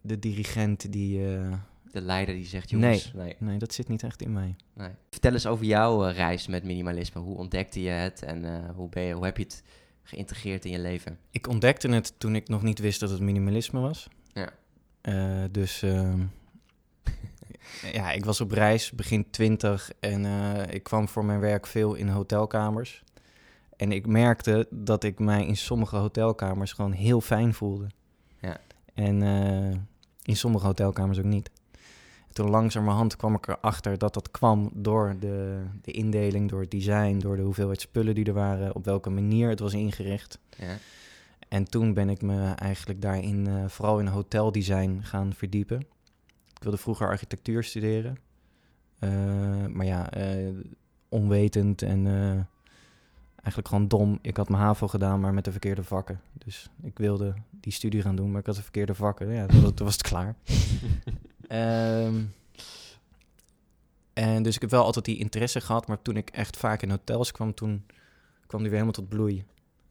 de 0.00 0.18
dirigent 0.18 0.92
die, 0.92 1.36
eh, 1.36 1.52
de 1.92 2.00
leider 2.00 2.34
die 2.34 2.46
zegt, 2.46 2.70
jongens... 2.70 3.12
Nee, 3.12 3.36
nee 3.38 3.58
dat 3.58 3.74
zit 3.74 3.88
niet 3.88 4.02
echt 4.02 4.22
in 4.22 4.32
mij. 4.32 4.56
Nee. 4.72 4.90
Vertel 5.10 5.32
eens 5.32 5.46
over 5.46 5.64
jouw 5.64 6.06
eh, 6.06 6.16
reis 6.16 6.46
met 6.46 6.64
minimalisme. 6.64 7.20
Hoe 7.20 7.36
ontdekte 7.36 7.82
je 7.82 7.90
het 7.90 8.22
en 8.22 8.44
uh, 8.44 8.70
hoe, 8.74 8.88
ben 8.88 9.02
je, 9.02 9.14
hoe 9.14 9.24
heb 9.24 9.36
je 9.36 9.42
het 9.42 9.62
geïntegreerd 10.02 10.64
in 10.64 10.70
je 10.70 10.78
leven? 10.78 11.18
Ik 11.30 11.46
ontdekte 11.46 11.88
het 11.88 12.14
toen 12.18 12.34
ik 12.34 12.48
nog 12.48 12.62
niet 12.62 12.78
wist 12.78 13.00
dat 13.00 13.10
het 13.10 13.20
minimalisme 13.20 13.80
was. 13.80 14.08
Ja. 14.32 14.52
Uh, 15.02 15.44
dus 15.50 15.82
ehm, 15.82 16.22
ja, 17.98 18.10
ik 18.10 18.24
was 18.24 18.40
op 18.40 18.50
reis 18.50 18.90
begin 18.90 19.30
twintig 19.30 19.90
en 20.00 20.24
ik 20.70 20.82
kwam 20.82 21.08
voor 21.08 21.24
mijn 21.24 21.40
werk 21.40 21.66
veel 21.66 21.94
in 21.94 22.08
hotelkamers. 22.08 23.02
En 23.76 23.92
ik 23.92 24.06
merkte 24.06 24.66
dat 24.70 25.04
ik 25.04 25.18
mij 25.18 25.46
in 25.46 25.56
sommige 25.56 25.96
hotelkamers 25.96 26.72
gewoon 26.72 26.92
heel 26.92 27.20
fijn 27.20 27.54
voelde. 27.54 27.86
Ja. 28.40 28.56
En 28.94 29.22
in 30.22 30.36
sommige 30.36 30.66
hotelkamers 30.66 31.18
ook 31.18 31.24
niet. 31.24 31.50
Toen 32.32 32.50
langzamerhand 32.50 33.16
kwam 33.16 33.34
ik 33.34 33.46
erachter 33.46 33.98
dat 33.98 34.14
dat 34.14 34.30
kwam 34.30 34.70
door 34.74 35.16
de, 35.20 35.62
de 35.82 35.92
indeling, 35.92 36.50
door 36.50 36.60
het 36.60 36.70
design, 36.70 37.18
door 37.18 37.36
de 37.36 37.42
hoeveelheid 37.42 37.80
spullen 37.80 38.14
die 38.14 38.24
er 38.24 38.32
waren, 38.32 38.74
op 38.74 38.84
welke 38.84 39.10
manier 39.10 39.48
het 39.48 39.60
was 39.60 39.72
ingericht. 39.72 40.38
Ja. 40.58 40.76
En 41.48 41.64
toen 41.64 41.94
ben 41.94 42.08
ik 42.08 42.22
me 42.22 42.50
eigenlijk 42.50 43.02
daarin, 43.02 43.48
uh, 43.48 43.68
vooral 43.68 43.98
in 44.00 44.06
hoteldesign, 44.06 45.00
gaan 45.02 45.32
verdiepen. 45.32 45.80
Ik 46.54 46.62
wilde 46.62 46.76
vroeger 46.76 47.08
architectuur 47.08 47.64
studeren. 47.64 48.18
Uh, 49.00 49.66
maar 49.66 49.86
ja, 49.86 50.16
uh, 50.16 50.54
onwetend 51.08 51.82
en 51.82 52.06
eigenlijk 53.34 53.68
gewoon 53.68 53.88
dom. 53.88 54.18
Ik 54.22 54.36
had 54.36 54.48
mijn 54.48 54.62
HAVO 54.62 54.88
gedaan, 54.88 55.20
maar 55.20 55.34
met 55.34 55.44
de 55.44 55.50
verkeerde 55.50 55.84
vakken. 55.84 56.20
Dus 56.32 56.70
ik 56.82 56.98
wilde 56.98 57.34
die 57.50 57.72
studie 57.72 58.02
gaan 58.02 58.16
doen, 58.16 58.30
maar 58.30 58.40
ik 58.40 58.46
had 58.46 58.56
de 58.56 58.62
verkeerde 58.62 58.94
vakken. 58.94 59.32
Ja, 59.32 59.46
toen, 59.46 59.72
was 59.84 59.92
het 59.92 60.02
klaar. 60.02 60.34
um, 61.52 62.34
en 64.12 64.42
dus 64.42 64.54
ik 64.54 64.60
heb 64.60 64.70
wel 64.70 64.84
altijd 64.84 65.04
die 65.04 65.18
interesse 65.18 65.60
gehad, 65.60 65.86
maar 65.86 66.02
toen 66.02 66.16
ik 66.16 66.30
echt 66.30 66.56
vaak 66.56 66.82
in 66.82 66.90
hotels 66.90 67.32
kwam, 67.32 67.54
toen 67.54 67.86
kwam 68.46 68.60
die 68.60 68.70
weer 68.70 68.80
helemaal 68.80 69.02
tot 69.02 69.08
bloei. 69.08 69.36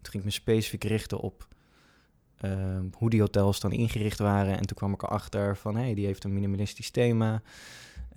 Toen 0.01 0.11
ging 0.11 0.23
ik 0.23 0.23
me 0.23 0.31
specifiek 0.31 0.83
richten 0.83 1.19
op 1.19 1.47
uh, 2.41 2.79
hoe 2.93 3.09
die 3.09 3.19
hotels 3.19 3.59
dan 3.59 3.71
ingericht 3.71 4.19
waren. 4.19 4.57
En 4.57 4.65
toen 4.65 4.77
kwam 4.77 4.93
ik 4.93 5.03
erachter 5.03 5.57
van, 5.57 5.75
hé, 5.75 5.83
hey, 5.83 5.93
die 5.93 6.05
heeft 6.05 6.23
een 6.23 6.33
minimalistisch 6.33 6.89
thema. 6.89 7.41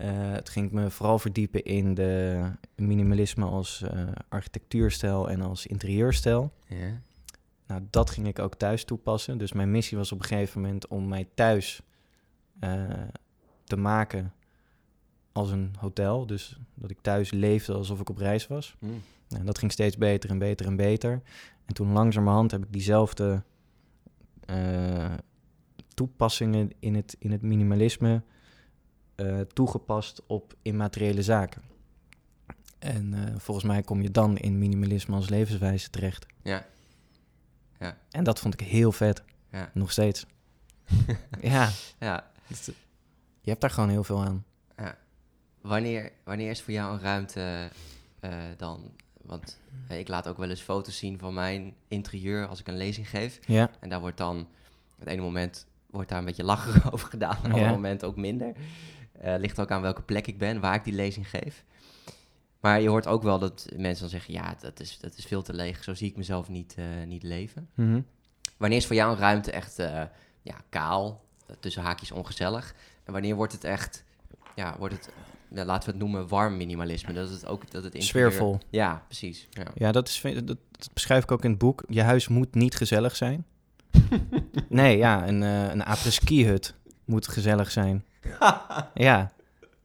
Uh, 0.01 0.33
het 0.33 0.49
ging 0.49 0.71
me 0.71 0.91
vooral 0.91 1.19
verdiepen 1.19 1.65
in 1.65 1.95
de 1.95 2.43
minimalisme 2.75 3.45
als 3.45 3.83
uh, 3.95 4.09
architectuurstijl 4.29 5.31
en 5.31 5.41
als 5.41 5.67
interieurstijl. 5.67 6.53
Nou, 7.67 7.83
dat 7.91 8.11
ging 8.11 8.27
ik 8.27 8.39
ook 8.39 8.55
thuis 8.55 8.85
toepassen. 8.85 9.39
Dus 9.39 9.53
mijn 9.53 9.71
missie 9.71 9.99
was 9.99 10.13
op 10.13 10.19
een 10.19 10.25
gegeven 10.25 10.61
moment 10.61 10.87
om 10.87 11.09
mij 11.09 11.29
thuis 11.35 11.81
uh, 12.61 12.83
te 13.65 13.77
maken 13.77 14.33
als 15.33 15.51
een 15.51 15.75
hotel. 15.79 16.27
Dus 16.27 16.59
dat 16.75 16.91
ik 16.91 17.01
thuis 17.01 17.31
leefde 17.31 17.75
alsof 17.75 18.01
ik 18.01 18.09
op 18.09 18.17
reis 18.17 18.47
was. 18.47 18.77
Mm. 18.79 19.03
Nou, 19.29 19.45
dat 19.45 19.59
ging 19.59 19.73
steeds 19.73 19.97
beter 19.97 20.31
en 20.31 20.39
beter 20.39 20.67
en 20.67 20.77
beter. 20.77 21.23
En 21.65 21.75
toen 21.75 21.93
langzamerhand 21.93 22.51
heb 22.51 22.63
ik 22.63 22.73
diezelfde 22.73 23.43
toepassingen 25.95 26.71
in 26.79 26.95
het, 26.95 27.17
in 27.19 27.33
het 27.33 27.43
minimalisme 27.43 28.23
uh, 29.17 29.41
toegepast 29.41 30.23
op 30.27 30.55
immateriële 30.63 31.23
zaken. 31.23 31.63
En 32.79 33.13
uh, 33.13 33.21
volgens 33.37 33.67
mij 33.67 33.83
kom 33.83 34.03
je 34.03 34.11
dan 34.11 34.37
in 34.37 34.59
minimalisme 34.59 35.15
als 35.15 35.29
levenswijze 35.29 35.91
terecht. 35.91 36.27
Ja. 36.43 36.67
ja. 37.79 37.99
En 38.11 38.25
dat 38.25 38.41
vond 38.41 38.61
ik 38.61 38.67
heel 38.67 38.93
vet. 38.93 39.23
Ja. 39.51 39.71
Nog 39.75 39.91
steeds. 39.91 40.27
ja. 41.41 41.71
ja. 41.99 42.31
Je 43.45 43.51
hebt 43.51 43.61
daar 43.61 43.71
gewoon 43.71 43.89
heel 43.89 44.05
veel 44.05 44.25
aan. 44.25 44.45
Ja. 44.77 44.97
Wanneer, 45.61 46.13
wanneer 46.25 46.51
is 46.51 46.63
voor 46.63 46.73
jou 46.73 46.93
een 46.93 47.01
ruimte 47.01 47.69
uh, 48.21 48.31
dan? 48.57 48.93
Want 49.23 49.61
ik 49.89 50.09
laat 50.09 50.29
ook 50.29 50.37
wel 50.37 50.51
eens 50.51 50.61
foto's 50.61 50.99
zien 50.99 51.19
van 51.19 51.35
mijn 51.35 51.75
interieur 51.89 52.47
als 52.47 52.61
ik 52.61 52.69
een 52.69 52.77
lezing 52.77 53.09
geef. 53.09 53.41
Ja. 53.47 53.71
En 53.81 53.89
daar 53.89 54.01
wordt 54.01 54.17
dan, 54.17 54.41
op 54.93 54.99
het 54.99 55.09
ene 55.09 55.23
moment 55.23 55.67
wordt 55.91 56.09
daar 56.09 56.19
een 56.19 56.25
beetje 56.25 56.45
lacherig 56.45 56.91
over 56.93 57.09
gedaan, 57.09 57.37
op 57.37 57.43
het 57.43 57.53
andere 57.53 57.71
moment 57.71 58.05
ook 58.05 58.17
minder. 58.17 58.53
Uh, 59.25 59.35
ligt 59.39 59.61
ook 59.61 59.71
aan 59.71 59.83
welke 59.83 60.03
plek 60.03 60.27
ik 60.27 60.39
ben, 60.39 60.61
waar 60.61 60.75
ik 60.75 60.85
die 60.85 60.95
lezing 60.95 61.31
geef. 61.31 61.65
Maar 62.61 62.81
je 62.81 62.89
hoort 62.89 63.07
ook 63.07 63.23
wel 63.23 63.39
dat 63.39 63.67
mensen 63.77 64.01
dan 64.01 64.21
zeggen: 64.21 64.35
ja, 64.35 64.55
dat 64.61 64.81
is, 64.81 64.99
dat 64.99 65.17
is 65.17 65.25
veel 65.25 65.43
te 65.43 65.55
leeg. 65.55 65.85
Zo 65.85 65.95
zie 65.95 66.09
ik 66.09 66.17
mezelf 66.17 66.49
niet, 66.49 66.75
uh, 66.79 66.85
niet 67.07 67.23
leven. 67.23 67.69
Mm 67.75 67.93
-hmm. 67.93 68.07
Wanneer 68.57 68.79
is 68.79 68.87
voor 68.87 68.97
jou 68.97 69.13
een 69.13 69.19
ruimte 69.19 69.51
echt 69.51 69.77
ja, 70.43 70.57
kaal, 70.69 71.25
tussen 71.61 71.83
haakjes 71.83 72.13
ongezellig? 72.13 72.75
En 73.05 73.13
wanneer 73.13 73.35
wordt 73.35 73.53
het 73.53 73.65
echt, 73.65 74.05
ja, 74.55 74.77
wordt 74.79 74.95
het, 74.95 75.09
ja, 75.49 75.65
laten 75.65 75.85
we 75.85 75.91
het 75.91 76.01
noemen, 76.01 76.29
warm 76.29 76.57
minimalisme? 76.57 77.13
Dat 77.13 77.31
het 77.31 77.47
ook 77.47 77.71
dat 77.71 77.85
het 77.85 77.95
interieur... 77.95 78.31
Sfeervol. 78.31 78.59
Ja, 78.71 79.03
precies. 79.07 79.49
Ja, 79.51 79.67
ja 79.75 79.93
dat, 79.93 80.09
is, 80.09 80.21
dat, 80.21 80.47
dat, 80.47 80.59
beschrijf 80.93 81.23
ik 81.23 81.31
ook 81.31 81.45
in 81.45 81.51
het 81.51 81.59
boek. 81.59 81.85
Je 81.89 82.03
huis 82.03 82.29
moet 82.29 82.55
niet 82.55 82.75
gezellig 82.75 83.17
zijn. 83.17 83.47
nee, 84.69 84.97
ja, 84.97 85.29
een, 85.29 85.41
een 85.41 85.85
apres-ski 85.85 86.47
hut 86.47 86.75
moet 87.05 87.29
gezellig 87.29 87.71
zijn. 87.71 88.05
ja, 88.95 89.33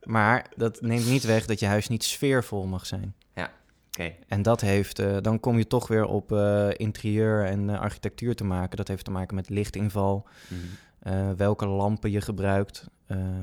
maar 0.03 0.45
dat 0.55 0.81
neemt 0.81 1.09
niet 1.09 1.23
weg 1.23 1.45
dat 1.45 1.59
je 1.59 1.65
huis 1.65 1.87
niet 1.87 2.03
sfeervol 2.03 2.65
mag 2.65 2.85
zijn. 2.85 3.15
Ja, 3.35 3.51
oké. 3.87 4.13
En 4.27 4.41
dat 4.41 4.61
heeft, 4.61 4.99
uh, 4.99 5.17
dan 5.21 5.39
kom 5.39 5.57
je 5.57 5.67
toch 5.67 5.87
weer 5.87 6.05
op 6.05 6.31
uh, 6.31 6.67
interieur 6.71 7.45
en 7.45 7.69
uh, 7.69 7.79
architectuur 7.79 8.35
te 8.35 8.43
maken. 8.43 8.77
Dat 8.77 8.87
heeft 8.87 9.05
te 9.05 9.11
maken 9.11 9.35
met 9.35 9.49
lichtinval, 9.49 10.27
mm 10.47 10.57
-hmm. 11.01 11.35
welke 11.35 11.67
lampen 11.67 12.11
je 12.11 12.21
gebruikt. 12.21 12.85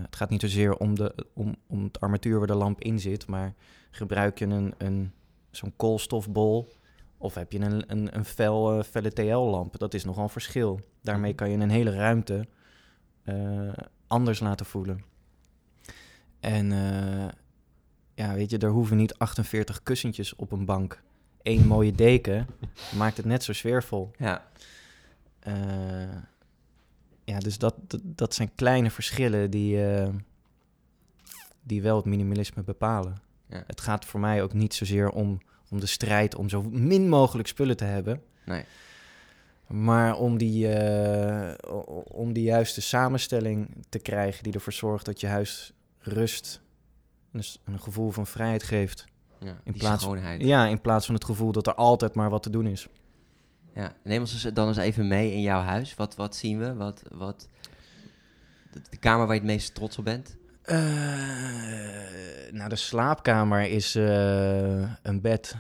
Het 0.03 0.17
gaat 0.17 0.31
niet 0.31 0.41
zozeer 0.41 0.77
om, 0.77 0.95
de, 0.95 1.15
om, 1.33 1.57
om 1.67 1.85
het 1.85 2.01
armatuur 2.01 2.39
waar 2.39 2.47
de 2.47 2.55
lamp 2.55 2.81
in 2.81 3.01
zit, 3.01 3.27
maar 3.27 3.55
gebruik 3.91 4.39
je 4.39 4.47
een, 4.47 4.75
een, 4.79 5.13
zo'n 5.51 5.73
koolstofbol 5.77 6.73
of 7.19 7.35
heb 7.35 7.53
je 7.53 7.59
een, 7.59 7.85
een, 7.87 8.17
een 8.17 8.25
fel, 8.25 8.83
felle 8.83 9.13
TL-lamp? 9.13 9.79
Dat 9.79 9.95
is 9.95 10.05
nogal 10.05 10.23
een 10.23 10.29
verschil. 10.29 10.81
Daarmee 11.03 11.35
kan 11.35 11.51
je 11.51 11.57
een 11.57 11.71
hele 11.71 11.91
ruimte 11.91 12.47
anders 14.07 14.41
laten 14.41 14.67
voelen. 14.67 15.05
En 16.41 16.71
uh, 16.71 17.29
ja, 18.15 18.35
weet 18.35 18.51
je, 18.51 18.59
er 18.59 18.71
hoeven 18.71 18.97
niet 18.97 19.19
48 19.19 19.83
kussentjes 19.83 20.37
op 20.37 20.53
een 20.53 20.65
bank. 20.65 21.03
Eén 21.43 21.67
mooie 21.67 21.93
deken 21.93 22.47
maakt 22.99 23.17
het 23.17 23.27
net 23.27 23.45
zo 23.45 23.53
sfeervol. 23.53 24.11
Ja. 24.19 24.49
Ja, 27.27 27.39
dus 27.39 27.59
dat, 27.59 27.75
dat, 27.87 28.01
dat, 28.03 28.35
zijn 28.35 28.51
kleine 28.55 28.91
verschillen 28.91 29.51
die, 29.51 29.77
uh, 29.77 30.09
die 31.63 31.83
wel 31.83 31.97
het 31.97 32.05
minimalisme 32.05 32.63
bepalen. 32.63 33.17
Ja. 33.49 33.65
Het 33.67 33.81
gaat 33.81 34.05
voor 34.05 34.21
mij 34.21 34.43
ook 34.43 34.53
niet 34.53 34.75
zozeer 34.75 35.11
om, 35.11 35.41
om 35.69 35.81
de 35.81 35.87
strijd 35.87 36.35
om 36.35 36.49
zo 36.49 36.63
min 36.63 37.09
mogelijk 37.09 37.49
spullen 37.49 37.77
te 37.77 37.85
hebben. 37.85 38.23
Nee. 38.45 38.65
Maar 39.67 40.17
om 40.17 40.39
die, 40.39 40.69
uh, 40.69 41.53
om 42.05 42.33
die 42.33 42.45
juiste 42.45 42.81
samenstelling 42.81 43.69
te 43.89 43.99
krijgen 43.99 44.43
die 44.43 44.53
ervoor 44.53 44.73
zorgt 44.73 45.05
dat 45.05 45.21
je 45.21 45.27
huis 45.27 45.73
rust 45.99 46.61
en 47.33 47.43
een 47.65 47.81
gevoel 47.81 48.11
van 48.11 48.27
vrijheid 48.27 48.63
geeft. 48.63 49.05
Ja, 49.39 49.61
in 49.65 49.73
plaats, 49.73 50.03
schoonheid. 50.03 50.43
Ja, 50.43 50.67
in 50.67 50.81
plaats 50.81 51.07
van 51.07 51.15
het 51.15 51.25
gevoel 51.25 51.53
dat 51.53 51.67
er 51.67 51.75
altijd 51.75 52.15
maar 52.15 52.31
wat 52.31 52.43
te 52.43 52.51
doen 52.51 52.67
is. 52.67 52.89
Ja, 53.77 53.93
neem 54.03 54.21
ons 54.21 54.43
dan 54.43 54.69
eens 54.69 54.77
even 54.77 55.09
mee 55.09 55.33
in 55.33 55.41
jouw 55.41 55.61
huis. 55.61 55.95
Wat, 55.95 56.17
wat 56.17 56.37
zien 56.37 56.59
we? 56.59 56.75
Wat, 56.75 57.03
wat, 57.13 57.49
de, 58.91 58.97
kamer 58.97 59.27
waar 59.27 59.35
je 59.35 59.41
het 59.41 59.51
meest 59.51 59.75
trots 59.75 59.99
op 59.99 60.05
bent? 60.05 60.37
Uh, 60.67 60.77
nou, 62.51 62.69
de 62.69 62.77
slaapkamer 62.77 63.63
is 63.63 63.97
uh, 63.97 64.93
een 65.03 65.21
bed, 65.21 65.57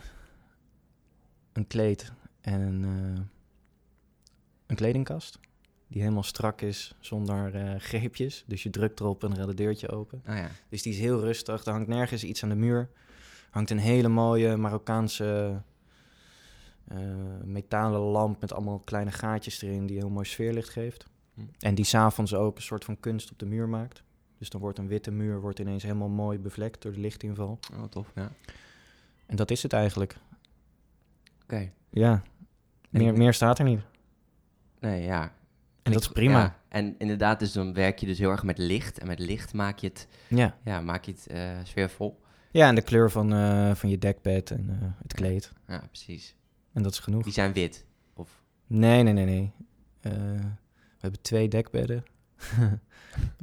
een 1.52 1.66
kleed 1.66 2.12
en 2.40 2.61
een, 2.61 2.82
uh, 2.82 3.20
een 4.66 4.76
kledingkast. 4.76 5.38
Die 5.88 6.00
helemaal 6.00 6.23
strak 6.23 6.61
is, 6.61 6.94
zonder 7.00 7.75
greepjes. 7.80 8.44
Dus 8.46 8.62
je 8.62 8.70
drukt 8.70 9.00
erop 9.00 9.25
en 9.25 9.30
er 9.30 9.37
gaat 9.37 9.46
het 9.46 9.56
deurtje 9.56 9.90
open. 9.90 10.23
Oh 10.28 10.37
ja. 10.37 10.49
Dus 10.68 10.82
die 10.82 10.92
is 10.92 10.99
heel 10.99 11.20
rustig. 11.20 11.64
Er 11.64 11.73
hangt 11.73 11.88
nergens 11.88 12.25
iets 12.25 12.42
aan 12.42 12.49
de 12.49 12.54
muur. 12.54 12.90
hangt 13.50 13.70
een 13.70 13.78
hele 13.78 14.08
mooie 14.08 14.56
Marokkaanse 14.56 15.62
metalen 17.44 18.00
lamp... 18.00 18.40
met 18.40 18.52
allemaal 18.52 18.78
kleine 18.78 19.10
gaatjes 19.10 19.62
erin 19.62 19.86
die 19.86 19.98
heel 19.98 20.10
mooi 20.10 20.24
sfeerlicht 20.24 20.68
geeft. 20.68 21.06
Hm. 21.34 21.40
En 21.58 21.74
die 21.74 21.84
s'avonds 21.84 22.34
ook 22.34 22.56
een 22.56 22.62
soort 22.62 22.84
van 22.84 23.00
kunst 23.00 23.30
op 23.30 23.38
de 23.38 23.46
muur 23.46 23.68
maakt. 23.68 24.02
Dus 24.38 24.50
dan 24.50 24.60
wordt 24.60 24.78
een 24.78 24.88
witte 24.88 25.10
muur 25.10 25.40
wordt 25.40 25.58
ineens 25.58 25.82
helemaal 25.82 26.08
mooi 26.08 26.38
bevlekt 26.38 26.82
door 26.82 26.92
de 26.92 27.00
lichtinval. 27.00 27.58
Oh, 27.74 27.84
tof, 27.84 28.12
ja. 28.14 28.32
En 29.26 29.36
dat 29.36 29.50
is 29.50 29.62
het 29.62 29.72
eigenlijk. 29.72 30.16
Oké. 31.42 31.54
Okay. 31.54 31.72
Ja. 31.90 32.22
Meer, 32.90 33.14
meer 33.14 33.34
staat 33.34 33.58
er 33.58 33.64
niet. 33.64 33.80
Nee, 34.80 35.02
ja. 35.02 35.32
En 35.82 35.92
dat 35.92 36.00
is 36.00 36.08
prima. 36.08 36.40
Ja, 36.40 36.58
en 36.68 36.94
inderdaad, 36.98 37.38
dus 37.38 37.52
dan 37.52 37.74
werk 37.74 37.98
je 37.98 38.06
dus 38.06 38.18
heel 38.18 38.30
erg 38.30 38.42
met 38.42 38.58
licht. 38.58 38.98
En 38.98 39.06
met 39.06 39.18
licht 39.18 39.52
maak 39.52 39.78
je 39.78 39.86
het, 39.86 40.08
ja. 40.28 40.56
Ja, 40.64 40.80
maak 40.80 41.04
je 41.04 41.12
het 41.12 41.26
uh, 41.30 41.50
sfeervol. 41.62 42.20
Ja, 42.50 42.68
en 42.68 42.74
de 42.74 42.82
kleur 42.82 43.10
van, 43.10 43.32
uh, 43.32 43.74
van 43.74 43.88
je 43.88 43.98
dekbed 43.98 44.50
en 44.50 44.66
uh, 44.70 44.88
het 45.02 45.12
kleed. 45.12 45.52
Ja, 45.66 45.78
precies. 45.78 46.36
En 46.76 46.83
dat 46.83 46.92
is 46.92 46.99
genoeg. 46.99 47.23
Die 47.23 47.33
zijn 47.33 47.52
wit? 47.52 47.85
Of? 48.14 48.42
Nee, 48.66 49.02
nee, 49.02 49.12
nee, 49.12 49.25
nee. 49.25 49.52
we 50.00 50.99
hebben 50.99 51.21
twee 51.21 51.49
dekbedden. 51.49 52.04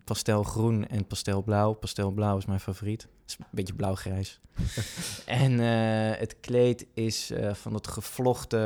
pastelgroen 0.03 0.87
en 0.87 1.07
pastelblauw. 1.07 1.73
Pastelblauw 1.73 2.37
is 2.37 2.45
mijn 2.45 2.59
favoriet. 2.59 3.07
is 3.25 3.37
een 3.39 3.45
beetje 3.51 3.73
blauw-grijs. 3.73 4.39
en 5.25 5.59
eh, 5.59 6.19
het 6.19 6.39
kleed 6.39 6.85
is 6.93 7.31
eh, 7.31 7.53
van 7.53 7.73
het 7.73 7.87
gevlochten... 7.87 8.59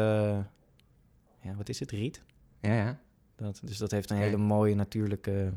Ja, 1.41 1.55
wat 1.55 1.69
is 1.69 1.79
het? 1.79 1.91
Riet? 1.91 2.21
Ja, 2.61 2.73
ja. 2.73 2.99
Dat, 3.35 3.59
dus 3.63 3.77
dat 3.77 3.91
heeft 3.91 4.09
een 4.09 4.17
hele 4.17 4.37
mooie 4.37 4.75
natuurlijke 4.75 5.53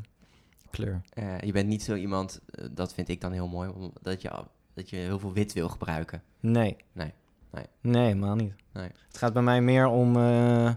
kleur. 0.71 1.01
Eh, 1.09 1.41
je 1.41 1.53
bent 1.53 1.69
niet 1.69 1.83
zo 1.83 1.95
iemand, 1.95 2.41
eh, 2.51 2.65
dat 2.71 2.95
vind 2.95 3.09
ik 3.09 3.21
dan 3.21 3.33
heel 3.33 3.49
mooi, 3.49 3.91
dat 4.03 4.23
je, 4.23 4.45
dat 4.75 4.91
je 4.91 4.97
heel 4.97 5.19
veel 5.19 5.33
wit 5.33 5.53
wil 5.53 5.69
gebruiken. 5.69 6.23
Nee. 6.41 6.77
Nee. 6.93 7.13
Nee. 7.53 7.65
Nee, 7.81 8.03
helemaal 8.07 8.35
niet. 8.35 8.55
Nee. 8.73 8.89
Het 9.07 9.19
gaat 9.19 9.33
bij 9.33 9.43
mij 9.43 9.61
meer 9.63 9.87
om 9.87 10.17
eh, 10.17 10.73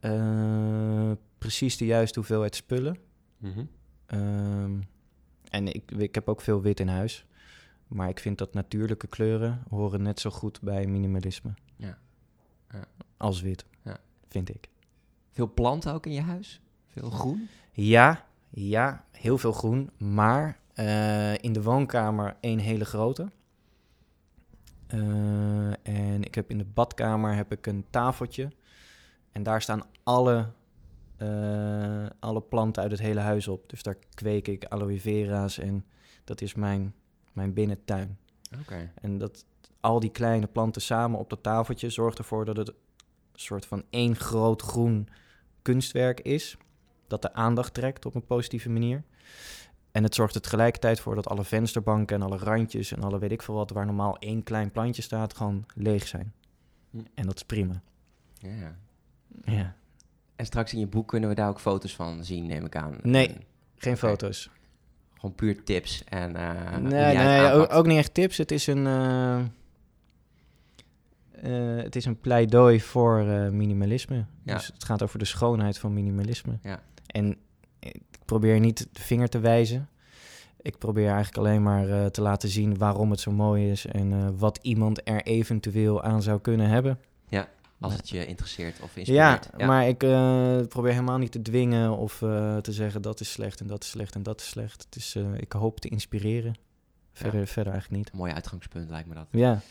eh, 0.00 1.10
precies 1.38 1.76
de 1.76 1.86
juiste 1.86 2.18
hoeveelheid 2.18 2.54
spullen. 2.56 2.96
Ehm, 4.06 4.80
en 5.50 5.66
ik, 5.74 5.90
ik 5.90 6.14
heb 6.14 6.28
ook 6.28 6.40
veel 6.40 6.60
wit 6.62 6.80
in 6.80 6.88
huis. 6.88 7.26
Maar 7.86 8.08
ik 8.08 8.18
vind 8.18 8.38
dat 8.38 8.54
natuurlijke 8.54 9.06
kleuren 9.06 9.62
horen 9.68 10.02
net 10.02 10.20
zo 10.20 10.30
goed 10.30 10.60
bij 10.60 10.86
minimalisme. 10.86 11.54
Ja. 11.76 11.98
Ja. 12.70 12.84
Als 13.16 13.40
wit, 13.40 13.64
Ja. 13.82 13.96
vind 14.28 14.48
ik. 14.48 14.68
Veel 15.32 15.52
planten 15.54 15.92
ook 15.94 16.06
in 16.06 16.12
je 16.12 16.20
huis? 16.20 16.60
Veel 16.86 17.10
groen? 17.10 17.48
Ja, 17.72 18.26
ja, 18.50 19.04
heel 19.10 19.38
veel 19.38 19.52
groen. 19.52 19.90
Maar 19.98 20.58
eh, 20.74 21.34
in 21.34 21.52
de 21.52 21.62
woonkamer 21.62 22.36
één 22.40 22.58
hele 22.58 22.84
grote. 22.84 23.30
Eh, 24.86 25.68
en 25.82 26.22
ik 26.22 26.34
heb 26.34 26.50
in 26.50 26.58
de 26.58 26.64
badkamer 26.64 27.34
heb 27.34 27.52
ik 27.52 27.66
een 27.66 27.84
tafeltje. 27.90 28.50
En 29.32 29.42
daar 29.42 29.62
staan 29.62 29.82
alle, 30.02 30.50
eh, 31.16 32.06
alle 32.18 32.40
planten 32.40 32.82
uit 32.82 32.90
het 32.90 33.00
hele 33.00 33.20
huis 33.20 33.48
op. 33.48 33.68
Dus 33.68 33.82
daar 33.82 33.96
kweek 34.14 34.48
ik 34.48 34.64
aloe 34.64 35.00
vera's 35.00 35.58
en 35.58 35.84
dat 36.24 36.40
is 36.40 36.54
mijn, 36.54 36.94
mijn 37.32 37.52
binnentuin. 37.52 38.18
Oké. 38.60 38.92
En 39.00 39.18
dat 39.18 39.44
al 39.80 40.00
die 40.00 40.10
kleine 40.10 40.46
planten 40.46 40.82
samen 40.82 41.18
op 41.18 41.30
dat 41.30 41.42
tafeltje 41.42 41.90
zorgt 41.90 42.18
ervoor 42.18 42.44
dat 42.44 42.56
het 42.56 42.68
een 42.68 42.74
soort 43.32 43.66
van 43.66 43.84
één 43.90 44.16
groot 44.16 44.62
groen 44.62 45.08
kunstwerk 45.62 46.20
is. 46.20 46.56
Dat 47.06 47.22
de 47.22 47.32
aandacht 47.32 47.74
trekt 47.74 48.06
op 48.06 48.14
een 48.14 48.26
positieve 48.26 48.70
manier. 48.70 49.04
En 49.96 50.02
het 50.02 50.14
zorgt 50.14 50.34
er 50.34 50.40
tegelijkertijd 50.40 51.00
voor 51.00 51.14
dat 51.14 51.28
alle 51.28 51.44
vensterbanken 51.44 52.16
en 52.16 52.22
alle 52.22 52.36
randjes 52.36 52.92
en 52.92 53.02
alle 53.02 53.18
weet 53.18 53.32
ik 53.32 53.42
veel 53.42 53.54
wat, 53.54 53.70
waar 53.70 53.86
normaal 53.86 54.18
één 54.18 54.42
klein 54.42 54.70
plantje 54.70 55.02
staat, 55.02 55.36
gewoon 55.36 55.64
leeg 55.74 56.06
zijn. 56.06 56.32
Hm. 56.90 56.98
En 57.14 57.26
dat 57.26 57.36
is 57.36 57.42
prima. 57.42 57.82
Ja, 58.38 58.76
ja. 59.44 59.74
En 60.36 60.46
straks 60.46 60.72
in 60.72 60.78
je 60.78 60.86
boek 60.86 61.08
kunnen 61.08 61.28
we 61.28 61.34
daar 61.34 61.48
ook 61.48 61.60
foto's 61.60 61.94
van 61.94 62.24
zien, 62.24 62.46
neem 62.46 62.64
ik 62.64 62.76
aan. 62.76 62.98
Nee. 63.02 63.28
En 63.28 63.42
Geen 63.76 63.96
foto's. 63.96 64.50
gewoon 65.14 65.34
puur 65.34 65.64
tips 65.64 66.04
en 66.04 66.36
eh 66.36 66.72
hoe 66.72 66.88
nee, 66.88 67.16
nee 67.16 67.68
ook, 67.68 67.86
niet 67.86 67.98
echt 67.98 68.14
tips. 68.14 68.36
Het 68.36 68.50
is 68.50 68.66
een, 68.66 68.86
eh, 68.86 69.38
eh, 69.38 69.46
het 71.84 71.96
is 71.96 72.04
een 72.04 72.20
pleidooi 72.20 72.80
voor 72.80 73.28
eh, 73.28 73.48
minimalisme. 73.48 74.24
Ja. 74.42 74.54
Dus 74.54 74.66
het 74.66 74.84
gaat 74.84 75.02
over 75.02 75.18
de 75.18 75.24
schoonheid 75.24 75.78
van 75.78 75.92
minimalisme. 75.92 76.58
Ja. 76.62 76.82
En 77.06 77.36
ik 77.86 78.02
probeer 78.24 78.60
niet 78.60 78.78
de 78.92 79.02
vinger 79.02 79.28
te 79.28 79.38
wijzen. 79.38 79.88
Ik 80.62 80.78
probeer 80.78 81.06
eigenlijk 81.08 81.36
alleen 81.36 81.62
maar 81.62 81.88
eh, 81.88 82.06
te 82.06 82.20
laten 82.22 82.48
zien 82.48 82.78
waarom 82.78 83.10
het 83.10 83.20
zo 83.20 83.30
mooi 83.30 83.70
is 83.70 83.86
en 83.86 84.12
eh, 84.12 84.28
wat 84.36 84.58
iemand 84.62 85.00
er 85.08 85.22
eventueel 85.22 86.02
aan 86.02 86.22
zou 86.22 86.40
kunnen 86.40 86.68
hebben. 86.68 86.98
Als 87.80 87.92
Ja. 87.92 87.98
het 87.98 88.08
je 88.08 88.26
interesseert 88.26 88.80
of 88.80 88.94
Ja, 88.94 89.32
inspireert. 89.32 89.66
maar 89.68 89.88
ik 89.88 90.02
eh, 90.02 90.60
probeer 90.68 90.90
helemaal 90.92 91.18
niet 91.18 91.32
te 91.32 91.42
dwingen 91.42 91.96
of 91.96 92.16
te 92.18 92.72
zeggen 92.72 93.02
dat 93.02 93.20
is 93.20 93.32
slecht 93.32 93.60
en 93.60 93.66
dat 93.66 93.82
is 93.82 93.88
slecht 93.90 94.14
en 94.14 94.22
dat 94.22 94.40
is 94.40 94.48
slecht. 94.48 94.82
Het 94.84 94.96
is, 94.96 95.16
ik 95.36 95.52
hoop 95.52 95.80
te 95.80 95.88
inspireren. 95.88 96.54
Verder, 97.12 97.46
verder 97.46 97.72
eigenlijk 97.72 98.04
niet. 98.04 98.14
Mooi 98.18 98.32
uitgangspunt 98.32 98.90
lijkt 98.90 99.08
me 99.08 99.14
dat. 99.14 99.26
Ja, 99.30 99.62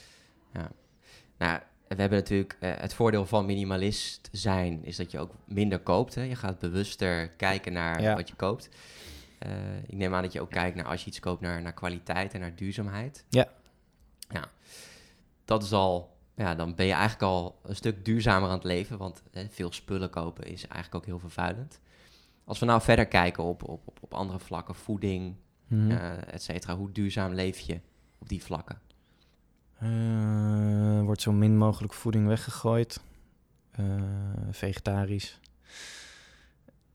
Nou, 1.38 1.60
we 1.88 1.96
hebben 1.96 2.18
natuurlijk 2.20 2.58
eh, 2.60 2.72
het 2.76 2.94
voordeel 2.94 3.26
van 3.26 3.46
minimalist 3.46 4.30
zijn, 4.32 4.86
is 4.86 4.96
dat 4.96 5.12
je 5.12 5.20
ook 5.20 5.32
minder 5.46 5.80
koopt. 5.80 6.16
Hè? 6.16 6.22
Je 6.22 6.36
gaat 6.36 6.60
bewuster 6.60 7.30
kijken 7.30 7.74
naar 7.74 8.02
Ja. 8.02 8.16
wat 8.16 8.28
je 8.30 8.36
koopt. 8.36 8.70
Eh, 9.40 9.78
ik 9.88 9.94
neem 9.98 10.14
aan 10.14 10.22
dat 10.24 10.34
je 10.34 10.42
ook 10.42 10.50
kijkt 10.50 10.76
naar 10.76 10.86
als 10.86 11.02
je 11.02 11.08
iets 11.08 11.20
koopt 11.20 11.42
naar, 11.42 11.62
naar 11.62 11.74
kwaliteit 11.74 12.34
en 12.34 12.40
naar 12.40 12.56
duurzaamheid. 12.56 13.26
Ja. 13.30 13.48
Ja, 14.30 14.44
dat 15.46 15.64
is 15.64 15.72
al, 15.72 16.18
ja, 16.36 16.56
dan 16.56 16.76
ben 16.76 16.86
je 16.86 16.92
eigenlijk 16.92 17.22
al 17.24 17.60
een 17.64 17.76
stuk 17.76 18.06
duurzamer 18.06 18.48
aan 18.50 18.56
het 18.56 18.64
leven, 18.64 18.98
want 18.98 19.24
hè, 19.32 19.50
veel 19.50 19.72
spullen 19.72 20.10
kopen 20.10 20.44
is 20.46 20.62
eigenlijk 20.68 20.96
ook 20.96 21.06
heel 21.06 21.20
vervuilend. 21.20 21.80
Als 22.44 22.60
we 22.60 22.66
nou 22.66 22.82
verder 22.82 23.06
kijken 23.08 23.44
op, 23.44 23.64
op, 23.64 23.82
op, 23.88 23.98
op 24.02 24.14
andere 24.14 24.40
vlakken, 24.40 24.76
voeding, 24.76 25.36
eh 25.70 26.34
et 26.34 26.44
cetera, 26.44 26.76
hoe 26.76 26.92
duurzaam 26.92 27.34
leef 27.34 27.60
je 27.60 27.80
op 28.20 28.30
die 28.30 28.44
vlakken? 28.44 28.80
Eh, 29.78 31.02
wordt 31.02 31.22
zo 31.22 31.32
min 31.32 31.58
mogelijk 31.58 31.94
voeding 31.94 32.28
weggegooid. 32.28 33.00
Eh, 33.72 33.86
vegetarisch. 34.52 35.40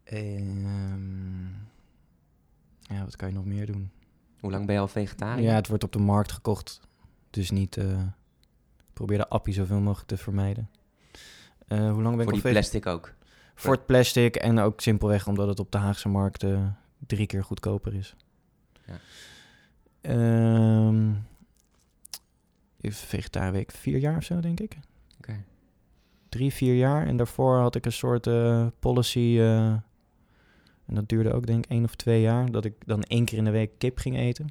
Ehm, 0.05 1.45
ja, 2.81 3.05
wat 3.05 3.17
kan 3.17 3.29
je 3.29 3.35
nog 3.35 3.45
meer 3.45 3.67
doen? 3.67 3.91
Hoe 4.41 4.51
lang 4.51 4.67
ben 4.67 4.75
je 4.75 4.81
al 4.81 4.89
vegetariër? 4.89 5.45
Ja, 5.49 5.55
het 5.55 5.69
wordt 5.69 5.85
op 5.85 5.93
de 5.93 5.99
markt 5.99 6.33
gekocht. 6.33 6.81
Dus 7.31 7.51
niet... 7.51 7.77
eh, 7.77 8.03
probeer 8.93 9.19
de 9.19 9.29
appie 9.29 9.55
zoveel 9.55 9.81
mogelijk 9.81 10.09
te 10.09 10.17
vermijden. 10.17 10.71
Hoe 11.69 11.79
lang 11.79 11.93
ben 12.03 12.03
Voor 12.03 12.21
ik 12.21 12.27
die 12.27 12.35
al 12.35 12.41
vege- 12.41 12.53
plastic 12.53 12.87
ook. 12.87 13.15
Voor 13.55 13.75
het 13.75 13.87
plastic 13.87 14.37
en 14.37 14.59
ook 14.59 14.81
simpelweg 14.81 15.27
omdat 15.27 15.49
het 15.49 15.59
op 15.61 15.73
de 15.73 15.79
Haagse 15.79 16.09
markt 16.09 16.45
drie 17.07 17.27
keer 17.27 17.45
goedkoper 17.45 17.95
is. 17.95 18.17
Ja. 18.87 18.95
Ik 20.01 20.11
vegetariër 22.81 23.53
week 23.53 23.71
vier 23.71 23.99
jaar 23.99 24.17
of 24.17 24.25
zo, 24.25 24.41
denk 24.41 24.61
ik. 24.61 24.79
Oké. 25.19 25.45
Drie, 26.29 26.53
vier 26.53 26.77
jaar. 26.77 27.07
En 27.07 27.17
daarvoor 27.17 27.59
had 27.59 27.75
ik 27.75 27.87
een 27.87 27.93
soort 27.93 28.27
eh, 28.27 28.67
policy. 28.79 29.37
eh, 29.39 29.73
en 30.87 30.95
dat 30.97 31.09
duurde 31.09 31.33
ook 31.33 31.47
denk 31.47 31.65
ik 31.65 31.71
één 31.71 31.85
of 31.85 31.95
twee 31.95 32.21
jaar. 32.21 32.51
Dat 32.51 32.65
ik 32.65 32.75
dan 32.87 33.03
één 33.03 33.25
keer 33.25 33.39
in 33.39 33.45
de 33.45 33.51
week 33.51 33.71
kip 33.79 33.99
ging 33.99 34.17
eten. 34.17 34.49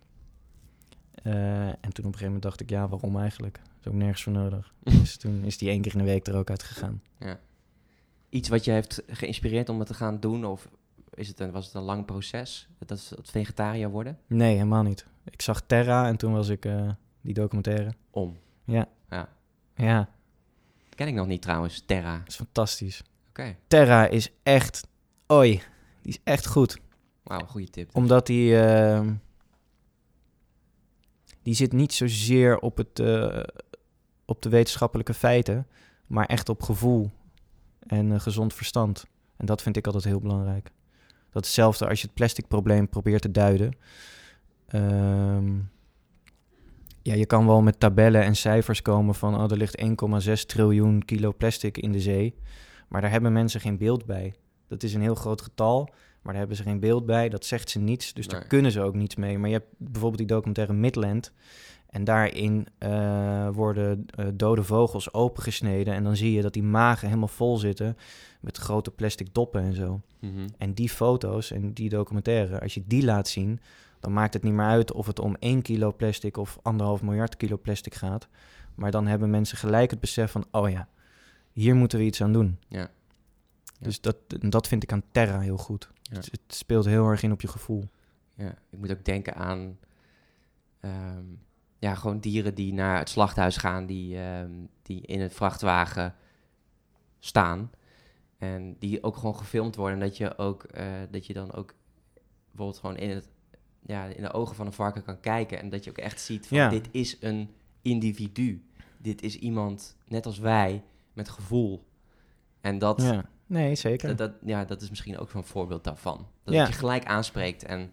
Eh, 1.24 1.68
en 1.68 1.78
toen 1.82 1.90
op 1.90 1.98
een 1.98 2.04
gegeven 2.04 2.26
moment 2.26 2.44
dacht 2.44 2.62
ik, 2.62 2.70
ja, 2.70 2.88
waarom 2.88 3.18
eigenlijk? 3.18 3.56
Dat 3.64 3.78
is 3.80 3.88
ook 3.88 3.94
nergens 3.94 4.24
voor 4.24 4.34
nodig. 4.34 4.74
dus 4.84 5.18
toen 5.18 5.44
is 5.44 5.58
die 5.58 5.70
één 5.70 5.82
keer 5.82 5.92
in 5.92 5.98
de 5.98 6.04
week 6.04 6.28
er 6.28 6.36
ook 6.36 6.50
uit 6.50 6.64
gegaan. 6.64 7.02
Iets 8.30 8.50
wat 8.50 8.66
je 8.66 8.72
heeft 8.72 9.04
geïnspireerd 9.08 9.70
om 9.70 9.80
het 9.80 9.88
te 9.88 9.94
gaan 9.94 10.20
doen? 10.20 10.46
Of 10.46 10.70
is 11.14 11.28
het 11.28 11.40
een, 11.40 11.52
was 11.52 11.66
het 11.66 11.74
een 11.74 11.82
lang 11.82 12.06
proces? 12.06 12.68
Dat 12.80 12.90
het 12.90 13.30
vegetariër 13.30 13.90
worden? 13.90 14.18
Nee, 14.28 14.54
helemaal 14.54 14.84
niet. 14.84 15.06
Ik 15.24 15.42
zag 15.42 15.62
Terra 15.62 16.08
en 16.08 16.18
toen 16.18 16.34
was 16.34 16.50
ik 16.50 16.66
die 17.30 17.38
documentaire. 17.38 17.94
Om. 18.10 18.38
Ja. 18.66 18.88
Ja. 19.10 19.30
Ja, 19.76 20.10
Ken 20.96 21.08
ik 21.08 21.14
nog 21.14 21.28
niet 21.28 21.42
trouwens, 21.42 21.84
Terra. 21.86 22.18
dat 22.18 22.28
is 22.28 22.36
fantastisch. 22.36 23.04
Oké. 23.30 23.56
Terra 23.68 24.08
is 24.08 24.32
echt... 24.44 24.88
Oi, 25.28 25.62
die 26.02 26.12
is 26.12 26.20
echt 26.24 26.48
goed. 26.48 26.80
Wauw, 27.24 27.46
goede 27.46 27.70
tip. 27.70 27.96
Omdat 27.96 28.26
die... 28.26 28.62
ehm, 28.62 29.14
die 31.42 31.54
zit 31.54 31.74
niet 31.74 31.94
zozeer 31.94 32.60
op, 32.60 32.78
het, 32.78 33.00
eh, 33.00 33.44
op 34.26 34.42
de 34.42 34.50
wetenschappelijke 34.50 35.14
feiten... 35.14 35.68
maar 36.08 36.26
echt 36.26 36.50
op 36.50 36.62
gevoel 36.62 37.12
en 37.80 38.12
eh, 38.12 38.20
gezond 38.20 38.54
verstand. 38.54 39.06
En 39.38 39.46
dat 39.46 39.62
vind 39.62 39.78
ik 39.78 39.86
altijd 39.86 40.04
heel 40.04 40.20
belangrijk. 40.20 40.72
Dat 41.32 41.42
is 41.42 41.48
hetzelfde 41.48 41.88
als 41.88 42.02
je 42.02 42.06
het 42.06 42.16
plastic 42.16 42.48
probleem 42.48 42.90
probeert 42.90 43.22
te 43.22 43.32
duiden. 43.32 43.78
Ehm, 44.68 45.58
ja, 47.02 47.14
je 47.14 47.26
kan 47.26 47.46
wel 47.46 47.62
met 47.62 47.80
tabellen 47.80 48.24
en 48.24 48.36
cijfers 48.36 48.82
komen 48.82 49.16
van... 49.16 49.36
oh, 49.36 49.52
er 49.52 49.58
ligt 49.58 49.82
1,6 50.28 50.32
triljoen 50.46 51.06
kilo 51.06 51.34
plastic 51.34 51.78
in 51.78 51.92
de 51.92 52.00
zee. 52.00 52.36
Maar 52.88 53.02
daar 53.02 53.12
hebben 53.12 53.34
mensen 53.34 53.62
geen 53.62 53.78
beeld 53.78 54.06
bij. 54.06 54.34
Dat 54.68 54.84
is 54.84 54.94
een 54.94 55.02
heel 55.02 55.16
groot 55.16 55.42
getal, 55.42 55.90
maar 56.22 56.32
daar 56.32 56.42
hebben 56.42 56.58
ze 56.58 56.64
geen 56.64 56.80
beeld 56.80 57.06
bij. 57.06 57.30
Dat 57.30 57.46
zegt 57.46 57.70
ze 57.70 57.80
niets, 57.80 58.14
dus 58.14 58.28
daar 58.28 58.48
kunnen 58.48 58.72
ze 58.72 58.82
ook 58.82 58.96
niets 58.96 59.16
mee. 59.16 59.38
Maar 59.38 59.50
je 59.50 59.56
hebt 59.56 59.74
bijvoorbeeld 59.78 60.18
die 60.18 60.36
documentaire 60.36 60.74
Midland... 60.74 61.34
En 61.90 62.04
daarin 62.04 62.68
eh, 62.78 63.50
worden 63.50 64.06
eh, 64.16 64.26
dode 64.34 64.64
vogels 64.64 65.14
opengesneden. 65.14 65.94
En 65.94 66.04
dan 66.04 66.16
zie 66.16 66.34
je 66.34 66.42
dat 66.42 66.54
die 66.54 66.64
magen 66.64 67.08
helemaal 67.08 67.28
vol 67.28 67.58
zitten 67.58 67.98
met 68.40 68.58
grote 68.58 68.92
plastic 68.92 69.34
doppen 69.34 69.62
en 69.62 69.74
zo. 69.74 70.02
Mhm. 70.20 70.48
En 70.58 70.74
die 70.74 70.90
foto's 70.90 71.52
en 71.52 71.74
die 71.74 71.90
documentaire, 71.90 72.62
als 72.62 72.74
je 72.74 72.84
die 72.88 73.04
laat 73.04 73.28
zien, 73.28 73.60
dan 74.00 74.14
maakt 74.14 74.34
het 74.34 74.44
niet 74.44 74.54
meer 74.54 74.66
uit 74.66 74.92
of 74.92 75.08
het 75.08 75.20
om 75.20 75.36
1 75.40 75.62
kilo 75.62 75.94
plastic 75.94 76.38
of 76.38 76.60
anderhalf 76.62 77.02
miljard 77.02 77.38
kilo 77.38 77.58
plastic 77.58 77.94
gaat. 77.94 78.28
Maar 78.76 78.92
dan 78.92 79.08
hebben 79.08 79.30
mensen 79.30 79.58
gelijk 79.58 79.92
het 79.92 80.00
besef 80.00 80.32
van, 80.32 80.46
oh 80.52 80.70
ja, 80.70 80.88
hier 81.52 81.76
moeten 81.76 82.00
we 82.00 82.06
iets 82.06 82.22
aan 82.22 82.34
doen. 82.34 82.60
Ja. 82.68 82.90
Dus 83.80 84.02
dat, 84.02 84.16
dat 84.28 84.68
vind 84.68 84.84
ik 84.84 84.92
aan 84.92 85.04
Terra 85.12 85.40
heel 85.40 85.58
goed. 85.58 85.90
Ja. 86.02 86.16
Het, 86.16 86.26
het 86.26 86.42
speelt 86.48 86.86
heel 86.86 87.08
erg 87.08 87.24
in 87.24 87.32
op 87.32 87.42
je 87.42 87.48
gevoel. 87.48 87.84
Ja, 88.34 88.56
ik 88.70 88.80
moet 88.80 88.92
ook 88.92 89.06
denken 89.06 89.36
aan... 89.36 89.78
ehm, 90.80 91.26
ja, 91.80 91.96
gewoon 91.96 92.20
dieren 92.20 92.56
die 92.56 92.74
naar 92.74 92.98
het 92.98 93.10
slachthuis 93.10 93.58
gaan... 93.58 93.86
die, 93.86 94.20
ehm, 94.20 94.52
die 94.82 95.02
in 95.02 95.22
een 95.22 95.32
vrachtwagen 95.32 96.16
staan. 97.20 97.72
En 98.38 98.76
die 98.80 99.04
ook 99.04 99.16
gewoon 99.16 99.36
gefilmd 99.36 99.76
worden. 99.76 100.00
En 100.00 100.08
dat 100.08 100.18
je, 100.18 100.38
ook, 100.38 100.64
eh, 100.64 100.86
dat 101.12 101.26
je 101.26 101.34
dan 101.34 101.54
ook 101.54 101.74
bijvoorbeeld 102.50 102.80
gewoon 102.80 102.98
in, 102.98 103.10
het, 103.10 103.30
ja, 103.86 104.06
in 104.06 104.22
de 104.22 104.32
ogen 104.34 104.56
van 104.56 104.66
een 104.66 104.74
varken 104.74 105.04
kan 105.04 105.20
kijken. 105.20 105.60
En 105.60 105.70
dat 105.70 105.84
je 105.84 105.90
ook 105.90 105.98
echt 105.98 106.22
ziet 106.22 106.48
van 106.48 106.58
Ja. 106.58 106.70
dit 106.70 106.88
is 106.92 107.18
een 107.20 107.50
individu. 107.82 108.64
Dit 108.98 109.22
is 109.22 109.36
iemand, 109.36 109.96
net 110.08 110.26
als 110.26 110.40
wij, 110.40 110.84
met 111.14 111.30
gevoel. 111.30 111.88
En 112.62 112.80
dat, 112.80 113.02
Ja, 113.02 113.26
nee, 113.46 113.76
zeker. 113.76 114.08
dat, 114.08 114.18
dat, 114.18 114.32
ja, 114.50 114.66
dat 114.66 114.82
is 114.82 114.90
misschien 114.90 115.18
ook 115.18 115.30
zo'n 115.30 115.44
voorbeeld 115.44 115.84
daarvan. 115.84 116.28
Dat 116.44 116.54
Ja. 116.54 116.60
het 116.64 116.70
je 116.74 116.80
gelijk 116.80 117.06
aanspreekt 117.06 117.64
en 117.64 117.92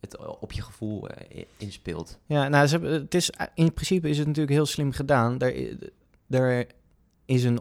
het 0.00 0.16
eh, 0.16 0.32
op 0.40 0.52
je 0.52 0.62
gevoel 0.62 1.08
eh, 1.08 1.44
inspeelt. 1.56 2.18
Ja, 2.26 2.48
nou, 2.48 2.66
ze 2.66 2.78
het 2.78 3.14
is, 3.14 3.30
in 3.54 3.72
principe 3.72 4.08
is 4.08 4.18
het 4.18 4.26
natuurlijk 4.26 4.54
heel 4.54 4.66
slim 4.66 4.92
gedaan. 4.92 5.38
Er, 5.40 5.76
er, 6.28 6.66
is 7.24 7.44
een, 7.44 7.60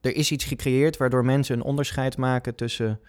er 0.00 0.16
is 0.16 0.30
iets 0.30 0.44
gecreëerd 0.44 0.96
waardoor 0.96 1.24
mensen 1.24 1.56
een 1.56 1.62
onderscheid 1.64 2.16
maken 2.16 2.54
tussen 2.54 3.00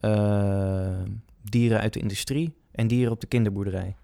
eh, 0.00 1.02
dieren 1.42 1.80
uit 1.80 1.92
de 1.92 2.00
industrie 2.00 2.54
en 2.78 2.86
dieren 2.86 3.12
op 3.12 3.20
de 3.20 3.26
kinderboerderij. 3.26 3.96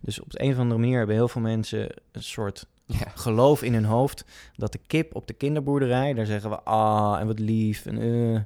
Dus 0.00 0.20
op 0.20 0.30
de 0.30 0.42
een 0.42 0.52
of 0.52 0.58
andere 0.58 0.80
manier 0.80 0.98
hebben 0.98 1.16
heel 1.16 1.28
veel 1.28 1.40
mensen 1.40 1.94
een 2.12 2.22
soort 2.22 2.66
Ja. 2.86 3.08
geloof 3.14 3.62
in 3.62 3.74
hun 3.74 3.84
hoofd 3.84 4.24
dat 4.56 4.72
de 4.72 4.80
kip 4.86 5.14
op 5.14 5.26
de 5.26 5.32
kinderboerderij, 5.32 6.14
daar 6.14 6.26
zeggen 6.26 6.50
we 6.50 6.60
ah 6.60 7.20
en 7.20 7.26
wat 7.26 7.38
lief 7.38 7.86
en 7.86 7.98
eh. 7.98 8.40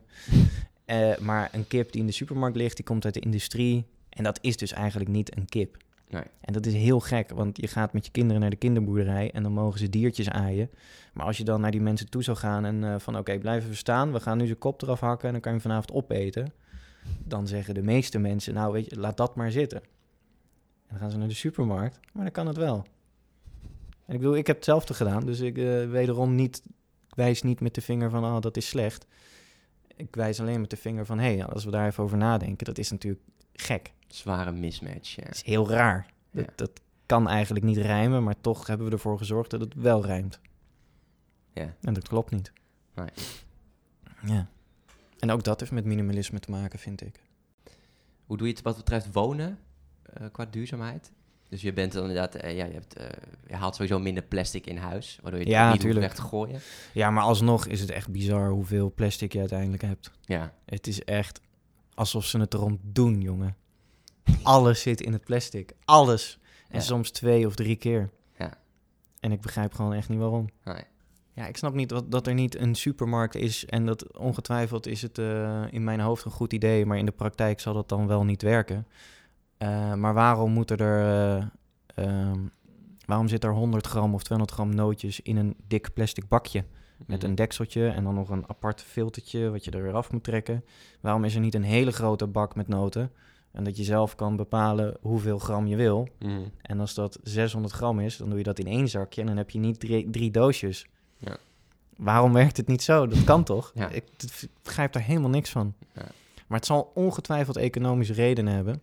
Eh, 0.84 1.18
maar 1.18 1.48
een 1.52 1.66
kip 1.66 1.92
die 1.92 2.00
in 2.00 2.06
de 2.06 2.12
supermarkt 2.12 2.56
ligt, 2.56 2.76
die 2.76 2.84
komt 2.84 3.04
uit 3.04 3.14
de 3.14 3.20
industrie 3.20 3.86
en 4.08 4.24
dat 4.24 4.38
is 4.42 4.56
dus 4.56 4.72
eigenlijk 4.72 5.10
niet 5.10 5.36
een 5.36 5.48
kip. 5.48 5.76
Nee. 6.08 6.22
En 6.40 6.52
dat 6.52 6.66
is 6.66 6.74
heel 6.74 7.00
gek, 7.00 7.30
want 7.30 7.60
je 7.60 7.66
gaat 7.68 7.92
met 7.92 8.04
je 8.04 8.12
kinderen 8.12 8.40
naar 8.40 8.50
de 8.50 8.56
kinderboerderij 8.56 9.30
en 9.30 9.42
dan 9.42 9.52
mogen 9.52 9.78
ze 9.78 9.88
diertjes 9.88 10.28
aaien. 10.30 10.70
Maar 11.12 11.26
als 11.26 11.36
je 11.36 11.44
dan 11.44 11.60
naar 11.60 11.70
die 11.70 11.80
mensen 11.80 12.10
toe 12.10 12.22
zou 12.22 12.36
gaan 12.36 12.64
en 12.64 12.84
eh, 12.84 12.94
van 12.98 13.18
oké, 13.18 13.38
blijven 13.38 13.68
we 13.70 13.76
staan, 13.76 14.12
we 14.12 14.20
gaan 14.20 14.38
nu 14.38 14.46
zijn 14.46 14.58
kop 14.58 14.82
eraf 14.82 15.00
hakken 15.00 15.26
en 15.26 15.32
dan 15.32 15.40
kan 15.40 15.52
je 15.52 15.58
hem 15.58 15.68
vanavond 15.68 15.92
opeten. 15.92 16.52
Dan 17.24 17.46
zeggen 17.46 17.74
de 17.74 17.82
meeste 17.82 18.18
mensen, 18.18 18.54
nou 18.54 18.72
weet 18.72 18.90
je, 18.90 18.98
laat 18.98 19.16
dat 19.16 19.36
maar 19.36 19.50
zitten. 19.50 19.78
En 19.80 20.90
dan 20.90 20.98
gaan 20.98 21.10
ze 21.10 21.16
naar 21.16 21.28
de 21.28 21.34
supermarkt, 21.34 22.00
maar 22.12 22.22
dan 22.22 22.32
kan 22.32 22.46
het 22.46 22.56
wel. 22.56 22.86
En 24.06 24.14
ik 24.14 24.20
bedoel, 24.20 24.36
ik 24.36 24.46
heb 24.46 24.56
hetzelfde 24.56 24.94
gedaan, 24.94 25.26
dus 25.26 25.40
ik 25.40 25.58
eh, 25.58 25.90
wederom 25.90 26.34
niet, 26.34 26.62
ik 27.08 27.14
wijs 27.14 27.42
niet 27.42 27.60
met 27.60 27.74
de 27.74 27.80
vinger 27.80 28.10
van, 28.10 28.24
oh 28.24 28.40
dat 28.40 28.56
is 28.56 28.68
slecht. 28.68 29.06
Ik 29.96 30.14
wijs 30.14 30.40
alleen 30.40 30.60
met 30.60 30.70
de 30.70 30.76
vinger 30.76 31.06
van, 31.06 31.18
hé, 31.18 31.34
hey, 31.36 31.44
als 31.46 31.64
we 31.64 31.70
daar 31.70 31.86
even 31.86 32.04
over 32.04 32.16
nadenken, 32.16 32.66
dat 32.66 32.78
is 32.78 32.90
natuurlijk 32.90 33.22
gek. 33.52 33.92
Zware 34.06 34.52
mismatch. 34.52 35.14
Ja. 35.14 35.22
Het 35.22 35.34
is 35.34 35.42
heel 35.42 35.68
raar. 35.68 36.06
Ja. 36.30 36.42
Dat, 36.42 36.58
dat 36.58 36.80
kan 37.06 37.28
eigenlijk 37.28 37.64
niet 37.64 37.76
rijmen, 37.76 38.22
maar 38.22 38.40
toch 38.40 38.66
hebben 38.66 38.86
we 38.86 38.92
ervoor 38.92 39.18
gezorgd 39.18 39.50
dat 39.50 39.60
het 39.60 39.74
wel 39.74 40.04
rijmt. 40.04 40.40
Ja. 41.52 41.74
En 41.80 41.94
dat 41.94 42.08
klopt 42.08 42.30
niet. 42.30 42.52
Nee. 42.94 43.08
Ja. 44.22 44.48
En 45.24 45.30
ook 45.30 45.44
dat 45.44 45.60
heeft 45.60 45.72
met 45.72 45.84
minimalisme 45.84 46.38
te 46.40 46.50
maken, 46.50 46.78
vind 46.78 47.00
ik. 47.02 47.20
Hoe 48.26 48.36
doe 48.36 48.46
je 48.46 48.52
het 48.52 48.62
wat 48.62 48.76
betreft 48.76 49.12
wonen 49.12 49.58
eh, 50.02 50.26
qua 50.32 50.44
duurzaamheid? 50.44 51.12
Dus 51.48 51.62
je 51.62 51.72
bent 51.72 51.92
dan 51.92 52.00
inderdaad, 52.02 52.34
eh, 52.34 52.56
ja, 52.56 52.64
je, 52.64 52.72
hebt, 52.72 52.94
eh, 52.96 53.06
je 53.46 53.54
haalt 53.54 53.74
sowieso 53.74 53.98
minder 53.98 54.22
plastic 54.22 54.66
in 54.66 54.76
huis, 54.76 55.18
waardoor 55.22 55.40
je 55.40 55.46
het 55.46 55.54
Ja, 55.54 55.72
niet 55.72 55.82
hoeft 55.82 55.94
weg 55.94 56.14
te 56.14 56.22
gooien. 56.22 56.60
Ja, 56.92 57.10
maar 57.10 57.22
alsnog 57.22 57.66
is 57.66 57.80
het 57.80 57.90
echt 57.90 58.08
bizar 58.10 58.50
hoeveel 58.50 58.92
plastic 58.94 59.32
je 59.32 59.38
uiteindelijk 59.38 59.82
hebt. 59.82 60.10
Ja, 60.20 60.54
Het 60.64 60.86
is 60.86 61.04
echt 61.04 61.40
alsof 61.94 62.24
ze 62.24 62.38
het 62.38 62.54
erom 62.54 62.78
doen, 62.82 63.20
jongen. 63.20 63.56
Alles 64.42 64.80
zit 64.82 65.00
in 65.00 65.12
het 65.12 65.24
plastic. 65.24 65.72
Alles. 65.84 66.38
En 66.68 66.78
Ja. 66.78 66.84
soms 66.84 67.10
twee 67.10 67.46
of 67.46 67.54
drie 67.54 67.76
keer. 67.76 68.10
Ja. 68.38 68.58
En 69.20 69.32
ik 69.32 69.40
begrijp 69.40 69.72
gewoon 69.74 69.92
echt 69.92 70.08
niet 70.08 70.18
waarom. 70.18 70.48
nee. 70.64 70.82
Ja, 71.34 71.46
ik 71.46 71.56
snap 71.56 71.74
niet 71.74 71.88
dat, 71.88 72.10
dat 72.10 72.26
er 72.26 72.34
niet 72.34 72.58
een 72.58 72.74
supermarkt 72.74 73.34
is. 73.34 73.64
En 73.66 73.86
dat 73.86 74.16
ongetwijfeld 74.18 74.86
is 74.86 75.02
het 75.02 75.18
eh, 75.18 75.62
in 75.70 75.84
mijn 75.84 76.00
hoofd 76.00 76.24
een 76.24 76.30
goed 76.30 76.52
idee. 76.52 76.86
Maar 76.86 76.98
in 76.98 77.04
de 77.06 77.12
praktijk 77.12 77.60
zal 77.60 77.74
dat 77.74 77.88
dan 77.88 78.06
wel 78.06 78.24
niet 78.24 78.42
werken. 78.42 78.86
Eh, 79.58 79.94
maar 79.94 80.14
waarom 80.14 80.52
moeten 80.52 80.76
er. 80.78 81.52
ehm, 81.94 82.38
waarom 83.06 83.28
zit 83.28 83.44
er 83.44 83.52
100 83.52 83.86
gram 83.86 84.14
of 84.14 84.22
200 84.22 84.58
gram 84.58 84.74
nootjes 84.74 85.20
in 85.20 85.36
een 85.36 85.56
dik 85.66 85.92
plastic 85.94 86.28
bakje? 86.28 86.64
Met 87.06 87.18
Mhm. 87.20 87.28
een 87.28 87.34
dekseltje 87.34 87.88
en 87.88 88.04
dan 88.04 88.14
nog 88.14 88.28
een 88.30 88.44
apart 88.48 88.82
filtertje 88.82 89.50
wat 89.50 89.64
je 89.64 89.70
er 89.70 89.82
weer 89.82 89.92
af 89.94 90.12
moet 90.12 90.24
trekken. 90.24 90.64
Waarom 91.00 91.24
is 91.24 91.34
er 91.34 91.40
niet 91.40 91.54
een 91.54 91.62
hele 91.62 91.92
grote 91.92 92.26
bak 92.26 92.54
met 92.54 92.68
noten? 92.68 93.10
En 93.52 93.64
dat 93.64 93.76
je 93.76 93.84
zelf 93.84 94.14
kan 94.14 94.36
bepalen 94.36 94.96
hoeveel 95.00 95.38
gram 95.38 95.66
je 95.66 95.76
wil. 95.76 96.08
Mhm. 96.18 96.40
En 96.62 96.80
als 96.80 96.94
dat 96.94 97.18
600 97.22 97.74
gram 97.74 98.00
is, 98.00 98.16
dan 98.16 98.28
doe 98.28 98.38
je 98.38 98.44
dat 98.44 98.58
in 98.58 98.66
één 98.66 98.88
zakje 98.88 99.20
en 99.20 99.26
dan 99.26 99.36
heb 99.36 99.50
je 99.50 99.58
niet 99.58 99.80
drie, 99.80 100.10
drie 100.10 100.30
doosjes. 100.30 100.86
Ja. 101.24 101.36
Waarom 101.96 102.32
werkt 102.32 102.56
het 102.56 102.66
niet 102.66 102.82
zo? 102.82 103.06
Dat 103.06 103.24
kan 103.24 103.44
toch? 103.54 103.70
Ja. 103.74 103.88
Ik 103.88 104.04
d- 104.16 104.48
begrijp 104.62 104.92
daar 104.92 105.02
helemaal 105.02 105.30
niks 105.30 105.50
van. 105.50 105.74
Ja. 105.92 106.02
Maar 106.46 106.58
het 106.58 106.66
zal 106.66 106.90
ongetwijfeld 106.94 107.56
economische 107.56 108.12
redenen 108.12 108.54
hebben. 108.54 108.82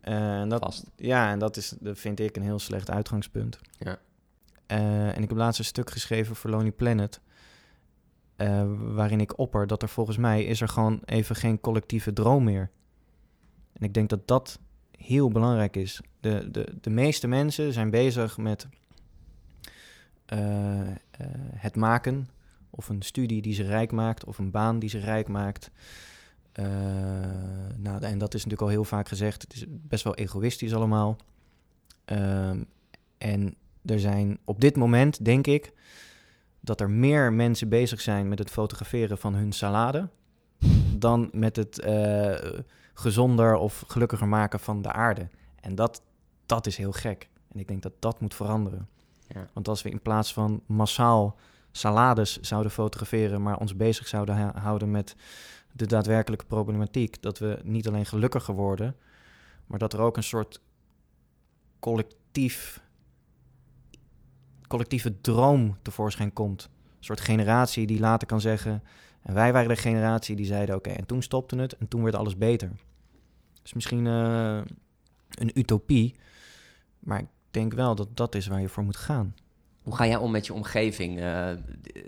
Eh, 0.00 0.40
en 0.40 0.48
dat, 0.48 0.60
Vast. 0.62 0.84
ja, 0.96 1.30
en 1.30 1.38
dat, 1.38 1.56
is, 1.56 1.74
dat 1.80 1.98
vind 1.98 2.20
ik 2.20 2.36
een 2.36 2.42
heel 2.42 2.58
slecht 2.58 2.90
uitgangspunt. 2.90 3.58
Ja. 3.78 3.98
Eh, 4.66 5.08
en 5.16 5.22
ik 5.22 5.28
heb 5.28 5.38
laatst 5.38 5.58
een 5.58 5.64
stuk 5.64 5.90
geschreven 5.90 6.36
voor 6.36 6.50
Lonely 6.50 6.72
Planet. 6.72 7.20
eh, 8.36 8.64
waarin 8.78 9.20
ik 9.20 9.38
opper 9.38 9.66
dat 9.66 9.82
er 9.82 9.88
volgens 9.88 10.16
mij 10.16 10.44
is 10.44 10.60
er 10.60 10.68
gewoon 10.68 11.00
even 11.04 11.36
geen 11.36 11.60
collectieve 11.60 12.12
droom 12.12 12.44
meer. 12.44 12.70
En 13.72 13.82
ik 13.86 13.94
denk 13.94 14.08
dat 14.08 14.28
dat 14.28 14.58
heel 14.98 15.28
belangrijk 15.30 15.76
is. 15.76 16.00
De, 16.20 16.48
de, 16.50 16.74
de 16.80 16.90
meeste 16.90 17.26
mensen 17.26 17.72
zijn 17.72 17.90
bezig 17.90 18.36
met 18.36 18.66
het 21.56 21.76
maken. 21.76 22.28
Of 22.70 22.88
een 22.88 23.02
studie 23.02 23.42
die 23.42 23.54
ze 23.54 23.62
rijk 23.62 23.92
maakt. 23.92 24.24
Of 24.24 24.38
een 24.38 24.50
baan 24.50 24.78
die 24.78 24.88
ze 24.88 24.98
rijk 24.98 25.28
maakt. 25.28 25.70
Eh, 26.52 26.64
nou, 27.76 28.02
en 28.02 28.18
dat 28.18 28.34
is 28.34 28.44
natuurlijk 28.44 28.62
al 28.62 28.68
heel 28.68 28.84
vaak 28.84 29.08
gezegd. 29.08 29.42
Het 29.42 29.54
is 29.54 29.64
best 29.68 30.04
wel 30.04 30.14
egoïstisch 30.14 30.74
allemaal. 30.74 31.16
Ehm, 32.04 32.62
en 33.18 33.54
er 33.84 34.00
zijn 34.00 34.38
op 34.44 34.60
dit 34.60 34.76
moment, 34.76 35.24
denk 35.24 35.46
ik, 35.46 35.72
dat 36.60 36.80
er 36.80 36.90
meer 36.90 37.32
mensen 37.32 37.68
bezig 37.68 38.00
zijn 38.00 38.28
met 38.28 38.38
het 38.38 38.50
fotograferen 38.50 39.18
van 39.18 39.34
hun 39.34 39.52
salade. 39.52 40.08
dan 40.98 41.28
met 41.32 41.56
het 41.56 41.80
eh, 41.80 42.60
gezonder 42.94 43.54
of 43.54 43.84
gelukkiger 43.86 44.28
maken 44.28 44.60
van 44.60 44.82
de 44.82 44.92
aarde. 44.92 45.28
En 45.60 45.74
dat, 45.74 46.02
dat 46.46 46.66
is 46.66 46.76
heel 46.76 46.92
gek. 46.92 47.28
En 47.52 47.58
ik 47.58 47.68
denk 47.68 47.82
dat 47.82 47.92
dat 47.98 48.20
moet 48.20 48.34
veranderen. 48.34 48.88
Want 49.52 49.68
als 49.68 49.82
we 49.82 49.90
in 49.90 50.00
plaats 50.00 50.32
van 50.32 50.62
massaal 50.66 51.36
salades 51.70 52.40
zouden 52.40 52.72
fotograferen, 52.72 53.42
maar 53.42 53.58
ons 53.58 53.76
bezig 53.76 54.08
zouden 54.08 54.56
houden 54.58 54.90
met 54.90 55.16
de 55.72 55.86
daadwerkelijke 55.86 56.44
problematiek, 56.44 57.22
dat 57.22 57.38
we 57.38 57.60
niet 57.62 57.88
alleen 57.88 58.06
gelukkiger 58.06 58.54
worden, 58.54 58.96
maar 59.66 59.78
dat 59.78 59.92
er 59.92 60.00
ook 60.00 60.16
een 60.16 60.22
soort 60.22 60.60
collectief, 61.78 62.80
collectieve 64.66 65.20
droom 65.20 65.76
tevoorschijn 65.82 66.32
komt. 66.32 66.68
Een 66.98 67.04
soort 67.04 67.20
generatie 67.20 67.86
die 67.86 68.00
later 68.00 68.28
kan 68.28 68.40
zeggen, 68.40 68.82
en 69.22 69.34
wij 69.34 69.52
waren 69.52 69.68
de 69.68 69.76
generatie 69.76 70.36
die 70.36 70.46
zeiden, 70.46 70.74
oké, 70.74 70.90
en 70.90 71.06
toen 71.06 71.22
stopte 71.22 71.56
het 71.56 71.76
en 71.76 71.88
toen 71.88 72.02
werd 72.02 72.14
alles 72.14 72.36
beter. 72.36 72.70
Dus 73.62 73.72
misschien 73.72 74.06
eh, 74.06 74.60
een 75.28 75.50
utopie, 75.54 76.14
maar 76.98 77.22
denk 77.52 77.72
wel 77.74 77.94
dat 77.94 78.08
dat 78.16 78.34
is 78.34 78.46
waar 78.46 78.60
je 78.60 78.68
voor 78.68 78.82
moet 78.84 78.96
gaan. 78.96 79.34
Hoe 79.82 79.96
ga 79.96 80.06
jij 80.06 80.16
om 80.16 80.30
met 80.30 80.46
je 80.46 80.52
omgeving? 80.54 81.20
Eh, 81.20 81.48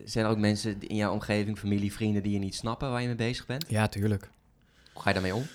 zijn 0.04 0.24
er 0.24 0.30
ook 0.30 0.38
mensen 0.38 0.76
in 0.80 0.96
jouw 0.96 1.12
omgeving, 1.12 1.58
familie, 1.58 1.92
vrienden, 1.92 2.22
die 2.22 2.32
je 2.32 2.38
niet 2.38 2.54
snappen 2.54 2.90
waar 2.90 3.00
je 3.00 3.06
mee 3.06 3.16
bezig 3.16 3.46
bent? 3.46 3.64
Ja, 3.68 3.88
tuurlijk. 3.88 4.30
Hoe 4.92 5.02
ga 5.02 5.08
je 5.08 5.14
daarmee 5.14 5.34
om? 5.34 5.46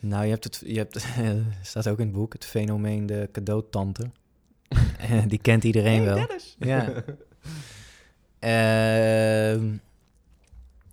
Nou, 0.00 0.24
je 0.24 0.30
hebt 0.30 0.44
het, 0.44 0.62
je 0.66 0.76
hebt, 0.76 1.06
staat 1.62 1.88
ook 1.88 1.98
in 1.98 2.06
het 2.06 2.14
boek, 2.14 2.32
het 2.32 2.44
fenomeen 2.44 3.06
de 3.06 3.28
cadeautante. 3.32 4.10
Eh, 4.98 5.22
Die 5.26 5.38
kent 5.38 5.64
iedereen 5.64 6.04
wel. 6.04 6.26
Ja. 6.58 6.92
Ehm, 8.38 9.72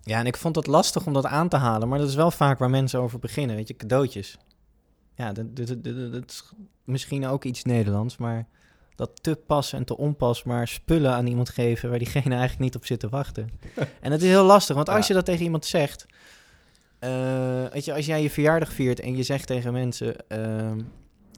ja, 0.02 0.18
en 0.18 0.26
ik 0.26 0.36
vond 0.36 0.56
het 0.56 0.66
lastig 0.66 1.06
om 1.06 1.12
dat 1.12 1.24
aan 1.24 1.48
te 1.48 1.56
halen, 1.56 1.88
maar 1.88 1.98
dat 1.98 2.08
is 2.08 2.14
wel 2.14 2.30
vaak 2.30 2.58
waar 2.58 2.70
mensen 2.70 3.00
over 3.00 3.18
beginnen, 3.18 3.56
weet 3.56 3.68
je, 3.68 3.76
cadeautjes. 3.76 4.38
Ja, 5.16 5.32
dat, 5.32 5.56
dat, 5.56 5.66
dat, 5.66 5.84
dat- 5.84 6.12
dat 6.12 6.30
is 6.30 6.44
misschien 6.84 7.26
ook 7.26 7.44
iets 7.44 7.62
Nederlands, 7.64 8.16
maar 8.16 8.46
dat 8.94 9.22
te 9.22 9.36
pas 9.46 9.72
en 9.72 9.84
te 9.84 9.96
onpas 9.96 10.44
maar 10.44 10.68
spullen 10.68 11.12
aan 11.12 11.26
iemand 11.26 11.48
geven 11.48 11.88
waar 11.90 11.98
diegene 11.98 12.30
eigenlijk 12.30 12.58
niet 12.60 12.74
op 12.76 12.86
zit 12.86 13.00
te 13.00 13.08
wachten. 13.08 13.50
en 14.00 14.12
het 14.12 14.22
is 14.22 14.28
heel 14.28 14.44
lastig, 14.44 14.76
want 14.76 14.88
als 14.88 15.00
Ja. 15.00 15.06
je 15.06 15.14
dat 15.14 15.24
tegen 15.24 15.44
iemand 15.44 15.64
zegt, 15.64 16.06
eh, 16.98 17.64
weet 17.72 17.84
je, 17.84 17.94
als 17.94 18.06
jij 18.06 18.22
je 18.22 18.30
verjaardag 18.30 18.72
viert 18.72 19.00
en 19.00 19.16
je 19.16 19.22
zegt 19.22 19.46
tegen 19.46 19.72
mensen, 19.72 20.28
ehm, 20.28 20.80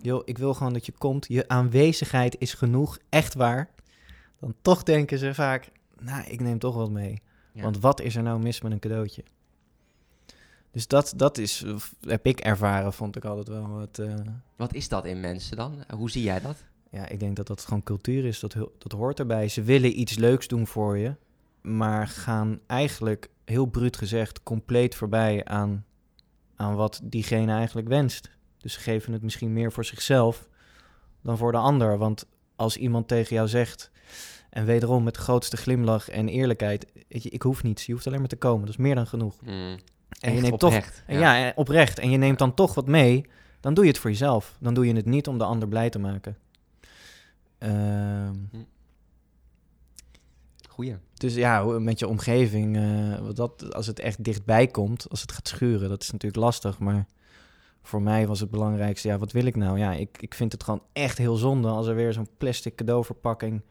joh, 0.03 0.23
ik 0.25 0.39
wil 0.39 0.55
gewoon 0.55 0.73
dat 0.73 0.87
je 0.87 0.93
komt, 0.99 1.27
je 1.29 1.49
aanwezigheid 1.49 2.37
is 2.39 2.55
genoeg, 2.55 2.99
echt 3.09 3.35
waar, 3.35 3.71
dan 4.41 4.55
toch 4.63 4.83
denken 4.83 5.19
ze 5.19 5.35
vaak, 5.35 5.69
nou, 6.01 6.25
ik 6.29 6.41
neem 6.41 6.59
toch 6.59 6.75
wat 6.75 6.91
mee. 6.91 7.23
Ja. 7.53 7.63
Want 7.63 7.79
wat 7.79 8.01
is 8.01 8.17
er 8.17 8.23
nou 8.23 8.39
mis 8.43 8.61
met 8.61 8.73
een 8.73 8.79
cadeautje? 8.79 9.23
Dus 10.71 10.87
dat, 10.87 11.13
dat 11.17 11.39
is, 11.39 11.65
heb 12.01 12.27
ik 12.27 12.41
ervaren, 12.41 12.93
vond 12.93 13.17
ik 13.17 13.25
altijd 13.25 13.49
wel 13.49 13.69
wat... 13.69 13.99
eh, 13.99 14.15
Wat 14.57 14.75
is 14.75 14.89
dat 14.89 15.05
in 15.05 15.21
mensen 15.21 15.57
dan? 15.57 15.85
Hoe 15.95 16.11
zie 16.11 16.23
jij 16.23 16.41
dat? 16.41 16.57
ja, 16.91 17.09
ik 17.09 17.21
denk 17.21 17.37
dat 17.37 17.47
dat 17.47 17.65
gewoon 17.65 17.83
cultuur 17.83 18.25
is. 18.25 18.41
Dat, 18.41 18.57
dat 18.79 18.93
hoort 18.93 19.19
erbij. 19.19 19.49
Ze 19.49 19.63
willen 19.63 20.01
iets 20.01 20.15
leuks 20.17 20.49
doen 20.49 20.67
voor 20.67 20.99
je, 20.99 21.15
maar 21.61 22.07
gaan 22.09 22.61
eigenlijk 22.67 23.31
heel 23.45 23.67
bruut 23.67 23.97
gezegd, 23.97 24.43
compleet 24.43 24.95
voorbij 24.95 25.45
aan, 25.45 25.85
aan 26.57 26.75
wat 26.75 27.01
diegene 27.05 27.53
eigenlijk 27.53 27.89
wenst. 27.89 28.31
Dus 28.59 28.73
ze 28.73 28.81
geven 28.81 29.13
het 29.13 29.23
misschien 29.23 29.53
meer 29.53 29.73
voor 29.73 29.85
zichzelf 29.85 30.49
dan 31.23 31.37
voor 31.39 31.53
de 31.53 31.59
ander. 31.59 31.99
Want 31.99 32.27
als 32.57 32.77
iemand 32.77 33.09
tegen 33.09 33.35
jou 33.37 33.49
zegt, 33.49 33.91
en 34.51 34.65
wederom 34.65 35.03
met 35.05 35.15
de 35.15 35.21
grootste 35.21 35.57
glimlach 35.57 36.09
en 36.09 36.29
eerlijkheid, 36.29 36.87
weet 37.09 37.23
je, 37.23 37.31
ik 37.31 37.43
hoef 37.43 37.63
niets, 37.63 37.87
je 37.87 37.93
hoeft 37.93 38.07
alleen 38.07 38.19
maar 38.19 38.29
te 38.29 38.37
komen, 38.37 38.61
dat 38.61 38.69
is 38.69 38.77
meer 38.77 38.95
dan 38.95 39.07
genoeg. 39.07 39.37
Mm. 39.43 39.79
En 40.21 40.35
je 40.35 40.41
neemt 40.41 40.59
toch, 40.59 40.69
oprecht, 40.75 41.03
en 41.07 41.19
ja, 41.19 41.47
eh, 41.47 41.53
oprecht, 41.55 41.99
en 41.99 42.11
je 42.11 42.17
neemt 42.17 42.39
dan 42.39 42.55
toch 42.55 42.75
wat 42.75 42.87
mee, 42.87 43.27
dan 43.61 43.75
doe 43.75 43.85
je 43.85 43.91
het 43.91 43.99
voor 44.01 44.11
jezelf. 44.11 44.57
Dan 44.61 44.75
doe 44.75 44.87
je 44.87 44.95
het 44.95 45.07
niet 45.07 45.29
om 45.29 45.39
de 45.39 45.45
ander 45.45 45.69
blij 45.69 45.91
te 45.91 45.99
maken. 45.99 46.37
Ehm, 47.59 48.35
Goeie. 50.69 50.97
dus 51.15 51.35
ja, 51.35 51.63
met 51.65 51.99
je 51.99 52.09
omgeving, 52.09 52.77
eh, 52.77 53.29
dat, 53.35 53.75
als 53.75 53.87
het 53.87 53.99
echt 53.99 54.25
dichtbij 54.25 54.67
komt, 54.67 55.07
als 55.11 55.21
het 55.21 55.33
gaat 55.33 55.49
schuren, 55.49 55.89
dat 55.89 56.03
is 56.03 56.11
natuurlijk 56.11 56.43
lastig. 56.43 56.79
Maar 56.79 57.07
voor 57.83 58.03
mij 58.03 58.27
was 58.27 58.41
het 58.41 58.51
belangrijkste, 58.51 59.09
ja, 59.09 59.19
wat 59.19 59.33
wil 59.33 59.45
ik 59.45 59.57
nou? 59.57 59.79
Ja, 59.79 59.93
ik, 59.93 60.23
ik 60.23 60.35
vind 60.35 60.53
het 60.53 60.63
gewoon 60.65 60.83
echt 60.93 61.19
heel 61.19 61.37
zonde 61.37 61.69
als 61.69 61.87
er 61.87 61.95
weer 61.95 62.13
zo'n 62.13 62.29
plastic 62.39 62.75
cadeauverpakking 62.77 63.63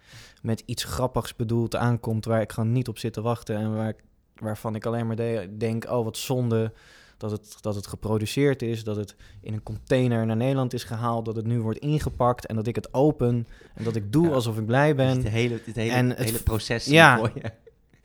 met 0.42 0.64
iets 0.66 0.84
grappigs 0.84 1.36
bedoeld 1.36 1.76
aankomt, 1.76 2.26
waar 2.26 2.42
ik 2.42 2.52
gewoon 2.52 2.72
niet 2.72 2.88
op 2.88 2.98
zit 2.98 3.14
te 3.14 3.22
wachten 3.22 3.56
en 3.56 3.76
waar, 3.76 3.90
ik- 3.90 4.04
waarvan 4.40 4.76
ik 4.76 4.86
alleen 4.86 5.08
maar 5.08 5.16
de- 5.16 5.56
denk, 5.58 5.86
oh 5.90 6.04
wat 6.04 6.18
zonde 6.18 6.74
dat 7.18 7.32
het, 7.32 7.58
dat 7.62 7.76
het 7.76 7.88
geproduceerd 7.88 8.62
is, 8.62 8.84
dat 8.84 8.96
het 8.96 9.16
in 9.42 9.54
een 9.54 9.64
container 9.64 10.26
naar 10.26 10.36
Nederland 10.36 10.74
is 10.74 10.84
gehaald, 10.84 11.26
dat 11.26 11.36
het 11.36 11.46
nu 11.46 11.62
wordt 11.62 11.80
ingepakt 11.80 12.46
en 12.46 12.56
dat 12.56 12.68
ik 12.68 12.76
het 12.76 12.94
open 12.94 13.48
en 13.76 13.84
dat 13.84 13.96
ik 13.96 14.12
doe 14.12 14.28
Ja. 14.28 14.34
alsof 14.34 14.58
ik 14.58 14.66
blij 14.66 14.88
Dus 14.88 14.96
ben. 14.96 15.18
het 15.18 15.28
hele, 15.28 15.60
het 15.66 15.76
hele, 15.76 15.92
en 15.92 16.10
het 16.10 16.20
hele 16.20 16.44
proces 16.44 16.86
ja, 16.86 17.18
voor 17.18 17.32
je. 17.34 17.42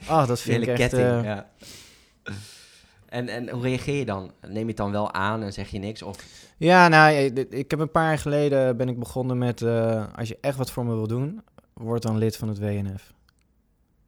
Ah, 0.06 0.26
dat 0.26 0.36
De 0.36 0.42
vind 0.42 0.58
hele 0.58 0.72
ik 0.72 0.78
echt... 0.78 0.90
ketting, 0.90 1.08
eh, 1.18 1.24
ja. 1.24 1.50
En, 3.08 3.28
en 3.28 3.50
hoe 3.50 3.62
reageer 3.62 3.94
je 3.98 4.04
dan? 4.04 4.32
Neem 4.46 4.54
je 4.62 4.66
het 4.66 4.76
dan 4.76 4.92
wel 4.92 5.12
aan 5.12 5.42
en 5.42 5.52
zeg 5.52 5.68
je 5.68 5.78
niks? 5.78 6.02
Of, 6.02 6.16
Ja, 6.56 6.88
nou, 6.88 7.12
ik- 7.14 7.52
ik 7.52 7.70
heb 7.70 7.80
een 7.80 7.90
paar 7.90 8.04
jaar 8.06 8.18
geleden 8.18 8.76
ben 8.76 8.88
ik 8.88 8.98
begonnen 8.98 9.38
met... 9.38 9.62
eh, 9.62 10.04
als 10.14 10.28
je 10.28 10.38
echt 10.40 10.56
wat 10.56 10.70
voor 10.70 10.84
me 10.84 10.94
wil 10.94 11.06
doen, 11.06 11.42
word 11.72 12.02
dan 12.02 12.18
lid 12.18 12.36
van 12.36 12.48
het 12.48 12.58
WNF. 12.58 13.12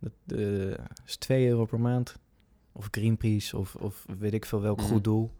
Dat 0.04 0.38
eh, 0.38 0.70
is 1.06 1.16
2 1.16 1.48
euro 1.48 1.64
per 1.64 1.80
maand. 1.80 2.16
Of 2.72 2.88
Greenpeace, 2.90 3.56
of, 3.56 3.74
of 3.74 4.04
weet 4.18 4.32
ik 4.32 4.46
veel 4.46 4.60
welk 4.60 4.78
Mhm. 4.80 4.86
goed 4.86 5.04
doel. 5.04 5.30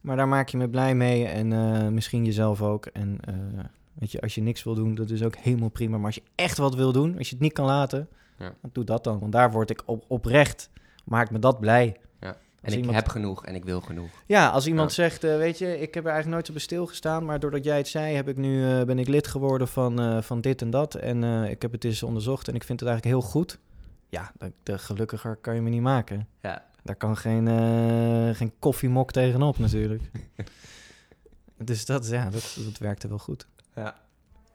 Maar 0.00 0.16
daar 0.16 0.28
maak 0.28 0.48
je 0.48 0.56
me 0.56 0.68
blij 0.68 0.94
mee 0.94 1.26
en 1.26 1.52
eh, 1.52 1.88
misschien 1.88 2.24
jezelf 2.24 2.62
ook. 2.62 2.86
En 2.86 3.18
eh, 3.20 3.34
weet 3.92 4.12
je, 4.12 4.20
als 4.20 4.34
je 4.34 4.40
niks 4.40 4.62
wil 4.62 4.74
doen, 4.74 4.94
dat 4.94 5.10
is 5.10 5.22
ook 5.22 5.36
helemaal 5.36 5.68
prima. 5.68 5.96
Maar 5.96 6.06
als 6.06 6.14
je 6.14 6.22
echt 6.34 6.58
wat 6.58 6.74
wil 6.74 6.92
doen, 6.92 7.18
als 7.18 7.28
je 7.28 7.34
het 7.34 7.42
niet 7.44 7.52
kan 7.52 7.66
laten, 7.66 8.08
Ja. 8.38 8.54
dan 8.60 8.70
doe 8.72 8.84
dat 8.84 9.04
dan. 9.04 9.18
Want 9.18 9.32
daar 9.32 9.50
word 9.52 9.70
ik 9.70 9.82
op, 9.86 10.04
oprecht, 10.08 10.70
maakt 11.04 11.30
me 11.30 11.38
dat 11.38 11.60
blij. 11.60 11.96
en 12.64 12.72
ik 12.72 12.78
iemand- 12.78 12.94
heb 12.96 13.08
genoeg 13.08 13.46
en 13.46 13.54
ik 13.54 13.64
wil 13.64 13.80
genoeg. 13.80 14.08
Ja, 14.26 14.48
als 14.48 14.66
iemand 14.66 14.88
Ja. 14.88 14.94
zegt, 14.94 15.22
weet 15.22 15.58
je, 15.58 15.66
ik 15.80 15.94
heb 15.94 16.04
er 16.04 16.10
eigenlijk 16.10 16.28
nooit 16.30 16.46
zo 16.46 16.52
bij 16.52 16.60
stilgestaan, 16.62 17.24
maar 17.24 17.40
doordat 17.40 17.64
jij 17.64 17.76
het 17.76 17.88
zei, 17.88 18.14
heb 18.14 18.28
ik 18.28 18.36
nu, 18.36 18.84
ben 18.84 18.98
ik 18.98 19.08
lid 19.08 19.26
geworden 19.26 19.68
van, 19.68 20.22
van 20.22 20.40
dit 20.40 20.62
en 20.62 20.70
dat. 20.70 20.94
En 20.94 21.24
ik 21.24 21.62
heb 21.62 21.72
het 21.72 21.84
eens 21.84 22.02
onderzocht 22.02 22.48
en 22.48 22.54
ik 22.54 22.64
vind 22.64 22.80
het 22.80 22.88
eigenlijk 22.88 23.18
heel 23.20 23.30
goed. 23.30 23.58
Ja, 24.14 24.32
de, 24.38 24.52
de 24.62 24.78
gelukkiger 24.78 25.36
kan 25.36 25.54
je 25.54 25.60
me 25.60 25.70
niet 25.70 25.80
maken. 25.82 26.28
Ja. 26.42 26.64
Daar 26.82 26.96
kan 26.96 27.16
geen, 27.16 27.48
eh, 27.48 28.34
geen 28.36 28.52
koffiemok 28.58 29.12
tegenop 29.12 29.58
natuurlijk. 29.58 30.02
dus 31.56 31.86
dat, 31.86 32.08
ja, 32.08 32.30
dat, 32.30 32.56
dat 32.64 32.78
werkte 32.78 33.08
wel 33.08 33.18
goed. 33.18 33.46
ja. 33.74 34.02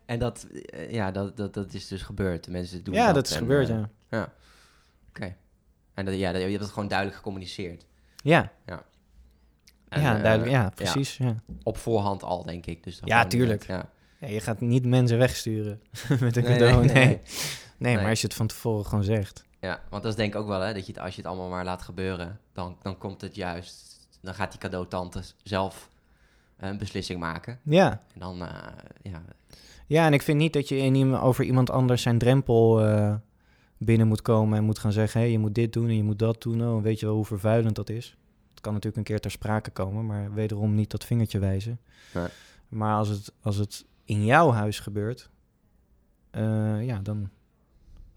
En 0.05 0.19
dat, 0.19 0.43
eh, 0.43 0.91
ja, 0.91 1.11
dat, 1.11 1.37
dat, 1.37 1.53
dat 1.53 1.73
is 1.73 1.87
dus 1.87 2.01
gebeurd. 2.01 2.43
De 2.43 2.51
Mensen 2.51 2.83
doen 2.83 2.93
ja, 2.93 3.05
dat. 3.05 3.15
dat 3.15 3.25
is 3.27 3.31
en, 3.31 3.37
gebeurd, 3.37 3.69
eh, 3.69 3.83
ja. 4.09 4.33
Oké. 5.09 5.35
En 5.93 6.05
dat, 6.05 6.15
ja, 6.15 6.31
dat- 6.31 6.41
je 6.41 6.47
hebt 6.47 6.61
het 6.63 6.71
gewoon 6.71 6.87
duidelijk 6.87 7.17
gecommuniceerd. 7.17 7.85
Ja, 8.23 8.51
En, 8.65 8.81
ja, 10.01 10.17
eh, 10.17 10.23
duidelijk, 10.23 10.51
ja, 10.51 10.69
precies. 10.75 11.17
Ja. 11.17 11.35
Op 11.63 11.77
voorhand 11.77 12.23
al, 12.23 12.43
denk 12.45 12.65
ik. 12.65 12.83
Dus 12.83 12.99
Ja, 13.03 13.25
tuurlijk. 13.27 13.63
Ja, 13.67 13.89
je 14.19 14.39
gaat 14.39 14.59
niet 14.61 14.85
mensen 14.85 15.17
wegsturen 15.17 15.81
met 16.19 16.37
een 16.37 16.43
Nee, 16.43 16.57
cadeau. 16.57 16.85
nee, 16.85 16.93
Nee, 16.93 17.05
nee. 17.05 17.21
nee. 17.77 17.95
maar 17.95 18.09
als 18.09 18.21
je 18.21 18.27
het 18.27 18.35
van 18.35 18.47
tevoren 18.47 18.85
gewoon 18.85 19.03
zegt. 19.03 19.43
Ja. 19.59 19.81
want 19.89 20.03
dat 20.03 20.11
is 20.11 20.17
denk 20.17 20.33
ik 20.33 20.39
ook 20.39 20.47
wel, 20.47 20.61
hè, 20.61 20.73
dat 20.73 20.85
je 20.85 20.91
het, 20.91 21.01
als 21.01 21.15
je 21.15 21.21
het 21.21 21.29
allemaal 21.29 21.49
maar 21.49 21.63
laat 21.63 21.81
gebeuren, 21.81 22.39
dan, 22.53 22.77
dan 22.81 22.97
komt 22.97 23.21
het 23.21 23.35
juist, 23.35 24.07
dan 24.21 24.33
gaat 24.33 24.51
die 24.51 24.59
cadeautante 24.59 25.23
zelf 25.43 25.89
een 26.57 26.77
beslissing 26.77 27.19
maken. 27.19 27.59
Ja, 27.63 28.03
En 28.13 28.19
dan, 28.19 28.41
eh, 28.41 28.67
ja, 29.01 29.21
Ja, 29.87 30.05
en 30.05 30.13
ik 30.13 30.21
vind 30.21 30.37
niet 30.37 30.53
dat 30.53 30.67
je 30.67 30.77
in 30.77 31.15
over 31.15 31.45
iemand 31.45 31.69
anders 31.69 32.01
zijn 32.01 32.17
drempel 32.17 32.85
eh, 32.85 33.15
binnen 33.77 34.07
moet 34.07 34.21
komen 34.21 34.57
en 34.57 34.63
moet 34.63 34.79
gaan 34.79 34.91
zeggen: 34.91 35.19
hé, 35.19 35.25
hey, 35.25 35.35
je 35.35 35.39
moet 35.39 35.55
dit 35.55 35.73
doen 35.73 35.87
en 35.87 35.95
je 35.95 36.03
moet 36.03 36.19
dat 36.19 36.41
doen. 36.41 36.61
Oh, 36.61 36.81
weet 36.81 36.99
je 36.99 37.05
wel 37.05 37.15
hoe 37.15 37.25
vervuilend 37.25 37.75
dat 37.75 37.89
is? 37.89 38.17
Het 38.49 38.61
kan 38.61 38.73
natuurlijk 38.73 38.97
een 38.97 39.13
keer 39.13 39.21
ter 39.21 39.31
sprake 39.31 39.71
komen, 39.71 40.05
maar 40.05 40.33
wederom 40.33 40.75
niet 40.75 40.91
dat 40.91 41.05
vingertje 41.05 41.39
wijzen. 41.39 41.79
Nee. 42.13 42.27
Maar 42.67 42.95
als 42.95 43.07
het, 43.07 43.33
als 43.41 43.55
het 43.55 43.85
in 44.05 44.25
jouw 44.25 44.51
huis 44.51 44.79
gebeurt, 44.79 45.29
eh, 46.31 46.85
ja, 46.85 46.99
dan 46.99 47.29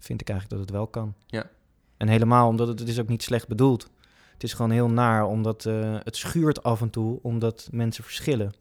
vind 0.03 0.21
ik 0.21 0.29
eigenlijk 0.29 0.59
dat 0.59 0.69
het 0.69 0.77
wel 0.77 0.87
kan. 0.87 1.15
Ja. 1.25 1.49
En 1.97 2.07
helemaal 2.07 2.47
omdat 2.47 2.67
het, 2.67 2.79
het 2.79 2.87
is 2.87 2.99
ook 2.99 3.07
niet 3.07 3.23
slecht 3.23 3.47
bedoeld. 3.47 3.89
Het 4.33 4.43
is 4.43 4.53
gewoon 4.53 4.71
heel 4.71 4.89
naar, 4.89 5.25
omdat 5.25 5.65
eh, 5.65 5.97
het 6.03 6.15
schuurt 6.15 6.63
af 6.63 6.81
en 6.81 6.89
toe, 6.89 7.19
omdat 7.21 7.69
mensen 7.71 8.03
verschillen. 8.03 8.53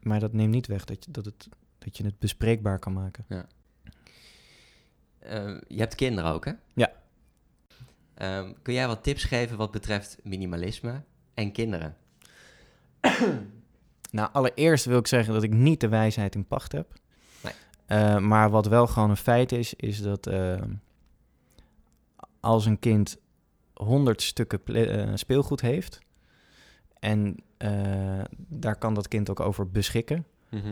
Maar 0.00 0.20
dat 0.20 0.32
neemt 0.32 0.52
niet 0.52 0.66
weg 0.66 0.84
dat 0.84 1.04
je, 1.04 1.10
dat 1.10 1.24
het, 1.24 1.48
dat 1.78 1.96
je 1.96 2.04
het 2.04 2.18
bespreekbaar 2.18 2.78
kan 2.78 2.92
maken. 2.92 3.24
Eh, 5.18 5.56
je 5.68 5.78
hebt 5.78 5.94
kinderen 5.94 6.32
ook, 6.32 6.44
hè? 6.44 6.52
Ja. 6.74 6.92
Ehm, 8.14 8.52
kun 8.62 8.74
jij 8.74 8.86
wat 8.86 9.02
tips 9.02 9.24
geven 9.24 9.56
wat 9.56 9.70
betreft 9.70 10.18
minimalisme 10.22 11.02
en 11.34 11.52
kinderen? 11.52 11.96
Nou, 14.10 14.28
allereerst 14.32 14.84
wil 14.84 14.98
ik 14.98 15.06
zeggen 15.06 15.34
dat 15.34 15.42
ik 15.42 15.52
niet 15.52 15.80
de 15.80 15.88
wijsheid 15.88 16.34
in 16.34 16.46
pacht 16.46 16.72
heb. 16.72 16.92
Eh, 17.86 18.18
maar 18.18 18.50
wat 18.50 18.66
wel 18.66 18.86
gewoon 18.86 19.10
een 19.10 19.16
feit 19.16 19.52
is, 19.52 19.74
is 19.74 20.02
dat 20.02 20.26
eh, 20.26 20.62
als 22.40 22.66
een 22.66 22.78
kind 22.78 23.16
100 23.74 24.22
stukken 24.22 24.64
eh, 24.64 25.10
speelgoed 25.14 25.60
heeft 25.60 25.98
en 26.98 27.36
daar 28.36 28.76
kan 28.76 28.94
dat 28.94 29.08
kind 29.08 29.30
ook 29.30 29.40
over 29.40 29.70
beschikken, 29.70 30.26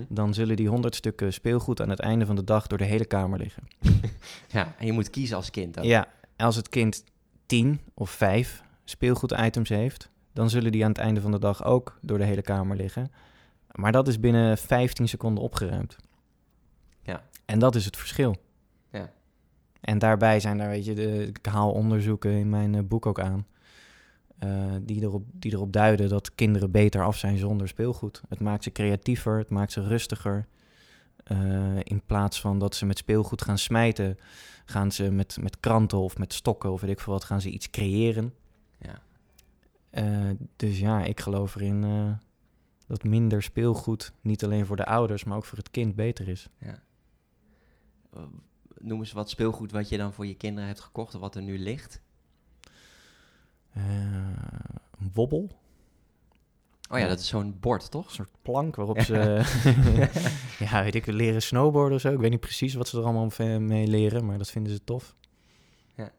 dan 0.08 0.34
zullen 0.34 0.56
die 0.56 0.68
100 0.68 0.94
stukken 0.94 1.32
speelgoed 1.32 1.80
aan 1.80 1.88
het 1.88 2.00
einde 2.00 2.26
van 2.26 2.36
de 2.36 2.44
dag 2.44 2.66
door 2.66 2.78
de 2.78 2.84
hele 2.84 3.04
kamer 3.04 3.38
liggen. 3.38 3.62
Ja, 4.48 4.74
en 4.78 4.86
je 4.86 4.92
moet 4.92 5.10
kiezen 5.10 5.36
als 5.36 5.50
kind 5.50 5.78
ook. 5.78 5.84
Ja, 5.84 6.06
als 6.36 6.56
het 6.56 6.68
kind 6.68 7.04
10 7.46 7.80
of 7.94 8.10
5 8.10 8.62
speelgoeditems 8.84 9.68
heeft, 9.68 10.10
dan 10.32 10.50
zullen 10.50 10.72
die 10.72 10.82
aan 10.82 10.90
het 10.90 10.98
einde 10.98 11.20
van 11.20 11.30
de 11.30 11.38
dag 11.38 11.64
ook 11.64 11.98
door 12.00 12.18
de 12.18 12.24
hele 12.24 12.42
kamer 12.42 12.76
liggen. 12.76 13.12
Maar 13.72 13.92
dat 13.92 14.08
is 14.08 14.20
binnen 14.20 14.58
15 14.58 15.08
seconden 15.08 15.44
opgeruimd. 15.44 15.96
En 17.52 17.58
dat 17.58 17.74
is 17.74 17.84
het 17.84 17.96
verschil. 17.96 18.36
Ja. 18.90 19.12
En 19.80 19.98
daarbij 19.98 20.40
zijn 20.40 20.58
daar, 20.58 20.68
weet 20.68 20.84
je, 20.84 20.94
de, 20.94 21.26
ik 21.26 21.46
haal 21.46 21.72
onderzoeken 21.72 22.30
in 22.30 22.48
mijn 22.48 22.74
eh, 22.74 22.82
boek 22.82 23.06
ook 23.06 23.20
aan. 23.20 23.46
eh, 24.38 24.74
die, 24.80 25.02
erop, 25.02 25.24
die 25.32 25.52
erop 25.52 25.72
duiden 25.72 26.08
dat 26.08 26.34
kinderen 26.34 26.70
beter 26.70 27.02
af 27.02 27.16
zijn 27.16 27.38
zonder 27.38 27.68
speelgoed. 27.68 28.22
Het 28.28 28.40
maakt 28.40 28.62
ze 28.62 28.72
creatiever, 28.72 29.38
het 29.38 29.50
maakt 29.50 29.72
ze 29.72 29.82
rustiger. 29.82 30.46
Eh, 31.24 31.76
in 31.82 32.02
plaats 32.06 32.40
van 32.40 32.58
dat 32.58 32.74
ze 32.74 32.86
met 32.86 32.98
speelgoed 32.98 33.42
gaan 33.42 33.58
smijten, 33.58 34.18
gaan 34.64 34.92
ze 34.92 35.10
met, 35.10 35.36
met 35.40 35.60
kranten 35.60 35.98
of 35.98 36.18
met 36.18 36.32
stokken 36.32 36.72
of 36.72 36.80
weet 36.80 36.90
ik 36.90 37.00
veel 37.00 37.12
wat, 37.12 37.24
gaan 37.24 37.40
ze 37.40 37.50
iets 37.50 37.70
creëren. 37.70 38.34
Ja. 38.78 39.00
Dus 40.56 40.78
ja, 40.78 41.04
ik 41.04 41.20
geloof 41.20 41.54
erin 41.54 41.84
dat 42.86 43.04
minder 43.04 43.42
speelgoed 43.42 44.12
niet 44.20 44.44
alleen 44.44 44.66
voor 44.66 44.76
de 44.76 44.86
ouders, 44.86 45.24
maar 45.24 45.36
ook 45.36 45.44
voor 45.44 45.58
het 45.58 45.70
kind 45.70 45.94
beter 45.94 46.28
is. 46.28 46.48
Ja. 46.58 46.82
Eh, 48.12 48.22
Noem 48.78 48.98
eens 48.98 49.12
wat 49.12 49.30
speelgoed 49.30 49.72
wat 49.72 49.88
je 49.88 49.96
dan 49.96 50.12
voor 50.12 50.26
je 50.26 50.34
kinderen 50.34 50.68
hebt 50.68 50.80
gekocht 50.80 51.14
of 51.14 51.20
wat 51.20 51.34
er 51.34 51.42
nu 51.42 51.58
ligt. 51.58 52.00
Eh, 53.72 53.82
een 54.98 55.10
wobbel, 55.14 55.50
Oh 56.92 56.98
ja, 56.98 57.08
dat 57.08 57.18
is 57.18 57.28
zo'n 57.28 57.56
bord, 57.60 57.82
een 57.82 57.90
toch? 57.90 58.10
soort 58.10 58.28
plank 58.42 58.76
waarop 58.76 59.00
ze, 59.00 59.14
ja, 60.64 60.82
weet 60.82 60.94
ik, 60.94 61.06
leren 61.06 61.42
snowboarden 61.42 61.94
of 61.94 62.00
zo. 62.00 62.12
Ik 62.12 62.18
weet 62.18 62.30
niet 62.30 62.40
precies 62.40 62.74
wat 62.74 62.88
ze 62.88 62.98
er 62.98 63.04
allemaal 63.04 63.58
mee 63.58 63.86
leren, 63.86 64.26
maar 64.26 64.38
dat 64.38 64.50
vinden 64.50 64.72
ze 64.72 64.84
tof. 64.84 65.14
Ja. 65.96 66.12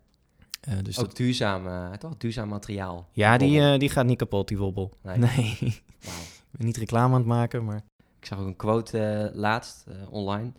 Eh, 0.62 0.78
dus 0.82 1.00
Ook 1.00 1.06
dat, 1.06 1.18
duurzaam, 1.18 1.68
eh, 1.68 1.92
toch? 1.92 2.18
Duurzaam 2.18 2.48
materiaal. 2.48 3.08
ja, 3.12 3.38
die, 3.38 3.78
die 3.78 3.90
gaat 3.90 4.06
niet 4.06 4.18
kapot, 4.18 4.48
die 4.48 4.58
wobbel. 4.58 4.98
Nee. 5.16 5.82
Niet 6.58 6.78
reclame 6.78 7.14
aan 7.14 7.20
het 7.20 7.28
maken, 7.28 7.66
maar... 7.66 7.82
Ik 8.20 8.26
zag 8.26 8.40
ook 8.40 8.46
een 8.48 8.56
quote 8.56 9.32
laatst 9.34 9.86
online. 10.10 10.52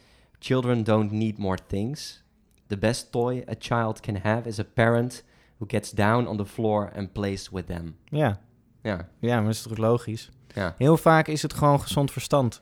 Children 0.45 0.83
don't 0.83 1.11
need 1.11 1.39
more 1.39 1.59
things. 1.67 2.23
The 2.67 2.77
best 2.77 3.13
toy 3.13 3.45
a 3.49 3.55
child 3.59 4.01
can 4.01 4.17
have 4.17 4.49
is 4.49 4.59
a 4.59 4.65
parent 4.65 5.25
who 5.59 5.67
gets 5.69 5.91
down 5.91 6.27
on 6.27 6.37
the 6.37 6.45
floor 6.47 6.93
and 6.97 7.13
plays 7.13 7.51
with 7.51 7.67
them. 7.67 7.97
Ja, 8.05 8.41
Ja, 8.83 9.09
ja 9.19 9.37
maar 9.37 9.45
dat 9.45 9.55
is 9.55 9.63
toch 9.63 9.77
logisch? 9.77 10.31
ja, 10.55 10.75
Heel 10.79 10.97
vaak 10.97 11.29
is 11.29 11.43
het 11.43 11.53
gewoon 11.53 11.81
gezond 11.81 12.11
verstand. 12.11 12.61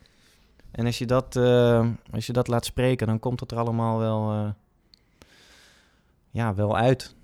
En 0.71 0.87
als 0.87 0.99
je 0.99 1.07
dat, 1.07 1.37
eh, 1.37 1.89
als 2.11 2.27
je 2.27 2.33
dat 2.33 2.49
laat 2.49 2.65
spreken, 2.65 3.07
dan 3.07 3.19
komt 3.19 3.41
het 3.41 3.51
er 3.51 3.59
allemaal 3.59 3.99
wel, 3.99 4.33
eh, 4.33 4.51
ja, 6.31 6.55
wel 6.55 6.77
uit. 6.77 7.15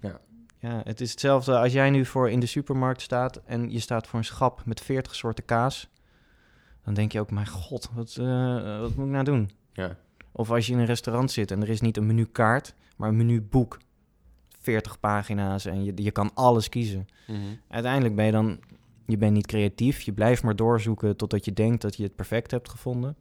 Ja. 0.00 0.20
Ja, 0.58 0.80
het 0.84 1.00
is 1.00 1.10
hetzelfde 1.10 1.58
als 1.58 1.72
jij 1.72 1.90
nu 1.90 2.04
voor 2.04 2.30
in 2.30 2.40
de 2.40 2.46
supermarkt 2.46 3.02
staat 3.02 3.36
en 3.44 3.70
je 3.70 3.80
staat 3.80 4.06
voor 4.06 4.18
een 4.18 4.24
schap 4.24 4.64
met 4.64 4.80
40 4.80 5.14
soorten 5.14 5.44
kaas. 5.44 5.88
Dan 6.84 6.94
denk 6.94 7.12
je 7.12 7.20
ook, 7.20 7.30
mijn 7.30 7.48
god, 7.48 7.90
wat, 7.94 8.16
eh, 8.16 8.80
wat 8.80 8.94
moet 8.94 9.06
ik 9.06 9.12
nou 9.12 9.24
doen? 9.24 9.50
Ja. 9.72 9.96
Of 10.38 10.50
als 10.50 10.66
je 10.66 10.72
in 10.72 10.78
een 10.78 10.84
restaurant 10.86 11.30
zit 11.30 11.50
en 11.50 11.62
er 11.62 11.68
is 11.68 11.80
niet 11.80 11.96
een 11.96 12.06
menukaart, 12.06 12.74
maar 12.96 13.08
een 13.08 13.16
menuboek. 13.16 13.78
40 14.60 15.00
pagina's 15.00 15.64
en 15.64 15.84
je, 15.84 15.92
je 15.94 16.10
kan 16.10 16.30
alles 16.34 16.68
kiezen. 16.68 17.06
Mhm. 17.26 17.38
Uiteindelijk 17.68 18.14
ben 18.16 18.24
je 18.24 18.32
dan, 18.32 18.58
je 19.06 19.16
bent 19.16 19.32
niet 19.32 19.46
creatief. 19.46 20.00
Je 20.00 20.12
blijft 20.12 20.42
maar 20.42 20.56
doorzoeken 20.56 21.16
totdat 21.16 21.44
je 21.44 21.52
denkt 21.52 21.82
dat 21.82 21.96
je 21.96 22.02
het 22.02 22.16
perfect 22.16 22.50
hebt 22.50 22.68
gevonden. 22.68 23.16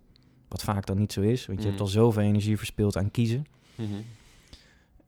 Wat 0.47 0.63
vaak 0.63 0.85
dan 0.85 0.97
niet 0.97 1.13
zo 1.13 1.21
is, 1.21 1.45
want 1.45 1.59
je 1.59 1.65
hebt 1.65 1.77
Mhm. 1.79 1.87
al 1.87 1.91
zoveel 1.93 2.21
energie 2.21 2.57
verspild 2.57 2.97
aan 2.97 3.11
kiezen. 3.11 3.45
Mhm. 3.75 3.93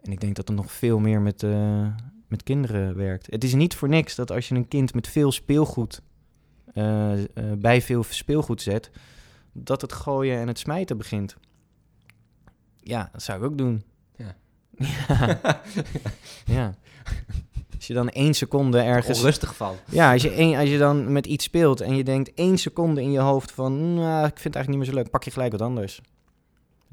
En 0.01 0.11
ik 0.11 0.19
denk 0.19 0.35
dat 0.35 0.49
er 0.49 0.55
nog 0.55 0.71
veel 0.71 0.99
meer 0.99 1.21
met, 1.21 1.43
eh, 1.43 1.87
met 2.27 2.43
kinderen 2.43 2.95
werkt. 2.95 3.27
Het 3.31 3.43
is 3.43 3.53
niet 3.53 3.75
voor 3.75 3.89
niks 3.89 4.15
dat 4.15 4.31
als 4.31 4.47
je 4.47 4.55
een 4.55 4.67
kind 4.67 4.93
met 4.93 5.07
veel 5.07 5.31
speelgoed 5.31 6.01
eh, 6.73 7.13
eh, 7.13 7.27
bij 7.57 7.81
veel 7.81 8.03
speelgoed 8.03 8.61
zet, 8.61 8.91
dat 9.51 9.81
het 9.81 9.93
gooien 9.93 10.37
en 10.39 10.47
het 10.47 10.59
smijten 10.59 10.97
begint. 10.97 11.37
Ja, 12.87 13.09
dat 13.11 13.23
zou 13.23 13.39
ik 13.39 13.45
ook 13.45 13.57
doen. 13.57 13.83
Ja. 14.15 14.35
ja. 14.77 15.61
ja. 16.57 16.75
Als 17.75 17.87
je 17.87 17.93
dan 17.93 18.09
één 18.09 18.33
seconde 18.33 18.79
ergens... 18.79 19.19
Onrustig 19.19 19.55
van. 19.55 19.75
Ja, 19.89 20.11
als 20.11 20.21
je, 20.21 20.31
één, 20.31 20.59
als 20.59 20.69
je 20.69 20.77
dan 20.77 21.11
met 21.11 21.25
iets 21.25 21.45
speelt 21.45 21.81
en 21.81 21.95
je 21.95 22.03
denkt 22.03 22.33
één 22.33 22.57
seconde 22.57 23.01
in 23.01 23.11
je 23.11 23.19
hoofd 23.19 23.51
van... 23.51 23.93
Nou, 23.93 24.25
ik 24.25 24.39
vind 24.39 24.43
het 24.43 24.55
eigenlijk 24.55 24.67
niet 24.67 24.77
meer 24.77 24.85
zo 24.85 24.93
leuk, 24.93 25.09
pak 25.09 25.23
je 25.23 25.31
gelijk 25.31 25.51
wat 25.51 25.61
anders. 25.61 25.95
Het 25.95 26.05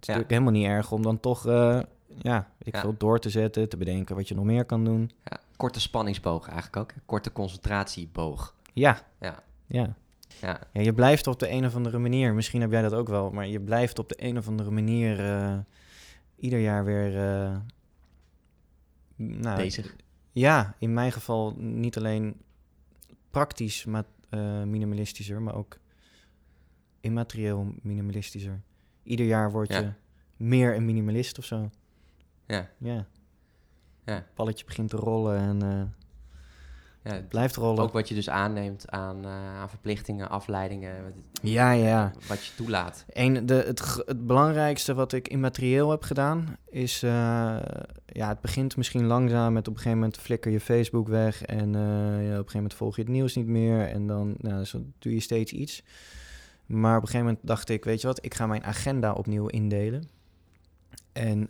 is 0.00 0.06
natuurlijk 0.06 0.30
helemaal 0.30 0.52
niet 0.52 0.66
erg 0.66 0.92
om 0.92 1.02
dan 1.02 1.20
toch 1.20 1.46
eh, 1.46 1.80
ja, 2.22 2.48
ik 2.58 2.76
veel, 2.76 2.94
door 2.98 3.18
te 3.18 3.30
zetten, 3.30 3.68
te 3.68 3.76
bedenken 3.76 4.16
wat 4.16 4.28
je 4.28 4.34
nog 4.34 4.44
meer 4.44 4.64
kan 4.64 4.84
doen. 4.84 5.10
Ja, 5.24 5.38
korte 5.56 5.80
spanningsboog 5.80 6.48
eigenlijk 6.48 6.76
ook. 6.76 6.92
Korte 7.06 7.32
concentratieboog. 7.32 8.54
Ja. 8.72 8.98
Ja. 9.20 9.42
Ja. 9.66 9.94
Ja. 10.40 10.60
ja. 10.72 10.80
Je 10.80 10.92
blijft 10.92 11.26
op 11.26 11.38
de 11.38 11.50
een 11.50 11.66
of 11.66 11.74
andere 11.74 11.98
manier, 11.98 12.34
misschien 12.34 12.60
heb 12.60 12.70
jij 12.70 12.82
dat 12.82 12.92
ook 12.92 13.08
wel, 13.08 13.30
maar 13.30 13.46
je 13.46 13.60
blijft 13.60 13.98
op 13.98 14.08
de 14.08 14.14
een 14.18 14.38
of 14.38 14.48
andere 14.48 14.70
manier 14.70 15.20
eh, 15.20 15.56
ieder 16.44 16.60
jaar 16.60 16.84
weer... 16.84 17.16
eh, 17.18 17.56
nou, 19.16 19.56
Bezig. 19.56 19.96
Ja, 20.32 20.74
in 20.78 20.92
mijn 20.92 21.12
geval 21.12 21.54
niet 21.58 21.96
alleen 21.96 22.36
praktisch 23.30 23.84
maar, 23.84 24.04
eh, 24.30 24.62
minimalistischer, 24.62 25.42
maar 25.42 25.54
ook 25.54 25.78
immaterieel 27.00 27.74
minimalistischer. 27.82 28.60
Ieder 29.02 29.26
jaar 29.26 29.50
word 29.52 29.68
je 29.68 29.74
Ja. 29.74 29.96
meer 30.36 30.74
een 30.76 30.84
minimalist 30.84 31.38
of 31.38 31.44
zo. 31.44 31.70
Ja. 32.46 32.70
Ja. 32.78 33.06
Ja. 34.04 34.14
Het 34.14 34.34
balletje 34.34 34.64
begint 34.64 34.90
te 34.90 34.96
rollen 34.96 35.38
en 35.38 35.62
eh, 35.62 35.82
Ja, 37.04 37.12
het 37.12 37.28
blijft 37.28 37.56
rollen. 37.56 37.82
ook 37.82 37.92
wat 37.92 38.08
je 38.08 38.14
dus 38.14 38.28
aanneemt 38.28 38.90
aan, 38.90 39.24
eh, 39.24 39.58
aan 39.58 39.68
verplichtingen, 39.68 40.30
afleidingen, 40.30 41.14
Ja, 41.42 41.70
ja, 41.70 42.12
wat 42.28 42.44
je 42.44 42.54
toelaat. 42.54 43.04
Een, 43.08 43.46
de, 43.46 43.54
het, 43.54 44.26
belangrijkste 44.26 44.94
wat 44.94 45.12
ik 45.12 45.28
immaterieel 45.28 45.90
heb 45.90 46.02
gedaan 46.02 46.56
is... 46.70 47.02
eh, 47.02 47.10
ja, 48.06 48.28
het 48.28 48.40
begint 48.40 48.76
misschien 48.76 49.06
langzaam 49.06 49.52
met 49.52 49.68
op 49.68 49.74
een 49.74 49.80
gegeven 49.80 49.98
moment 49.98 50.18
flikker 50.18 50.50
je 50.50 50.60
Facebook 50.60 51.08
weg... 51.08 51.42
en 51.42 51.74
eh, 51.74 51.80
ja, 51.80 52.18
op 52.18 52.22
een 52.22 52.28
gegeven 52.28 52.52
moment 52.54 52.74
volg 52.74 52.96
je 52.96 53.02
het 53.02 53.10
nieuws 53.10 53.34
niet 53.34 53.46
meer... 53.46 53.88
en 53.88 54.06
dan 54.06 54.34
nou, 54.38 54.64
zo 54.64 54.84
doe 54.98 55.14
je 55.14 55.20
steeds 55.20 55.52
iets. 55.52 55.82
Maar 56.66 56.96
op 56.96 57.02
een 57.02 57.08
gegeven 57.08 57.26
moment 57.26 57.46
dacht 57.46 57.68
ik, 57.68 57.84
weet 57.84 58.00
je 58.00 58.06
wat... 58.06 58.24
ik 58.24 58.34
ga 58.34 58.46
mijn 58.46 58.64
agenda 58.64 59.12
opnieuw 59.12 59.46
indelen. 59.46 60.08
En 61.12 61.48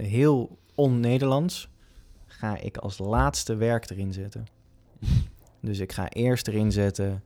heel 0.00 0.58
on-Nederlands 0.74 1.68
ga 2.26 2.56
ik 2.56 2.76
als 2.76 2.98
laatste 2.98 3.54
werk 3.54 3.90
erin 3.90 4.12
zetten. 4.12 4.60
Dus 5.60 5.78
ik 5.78 5.92
ga 5.92 6.08
eerst 6.08 6.48
erin 6.48 6.72
zetten 6.72 7.22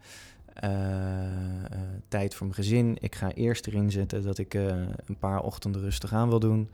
eh, 0.57 1.65
eh, 1.65 1.81
tijd 2.09 2.35
voor 2.35 2.47
mijn 2.47 2.59
gezin. 2.59 2.97
Ik 3.01 3.15
ga 3.15 3.33
eerst 3.33 3.67
erin 3.67 3.91
zetten 3.91 4.23
dat 4.23 4.39
ik 4.39 4.55
eh, 4.55 4.67
een 5.07 5.19
paar 5.19 5.43
ochtenden 5.43 5.81
rustig 5.81 6.12
aan 6.12 6.29
wil 6.29 6.41
doen. 6.41 6.71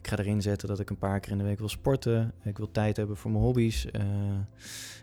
Ik 0.00 0.08
ga 0.08 0.18
erin 0.18 0.42
zetten 0.42 0.68
dat 0.68 0.80
ik 0.80 0.90
een 0.90 0.98
paar 0.98 1.20
keer 1.20 1.32
in 1.32 1.38
de 1.38 1.44
week 1.44 1.58
wil 1.58 1.68
sporten. 1.68 2.32
Ik 2.42 2.58
wil 2.58 2.70
tijd 2.70 2.96
hebben 2.96 3.16
voor 3.16 3.30
mijn 3.30 3.44
hobby's. 3.44 3.86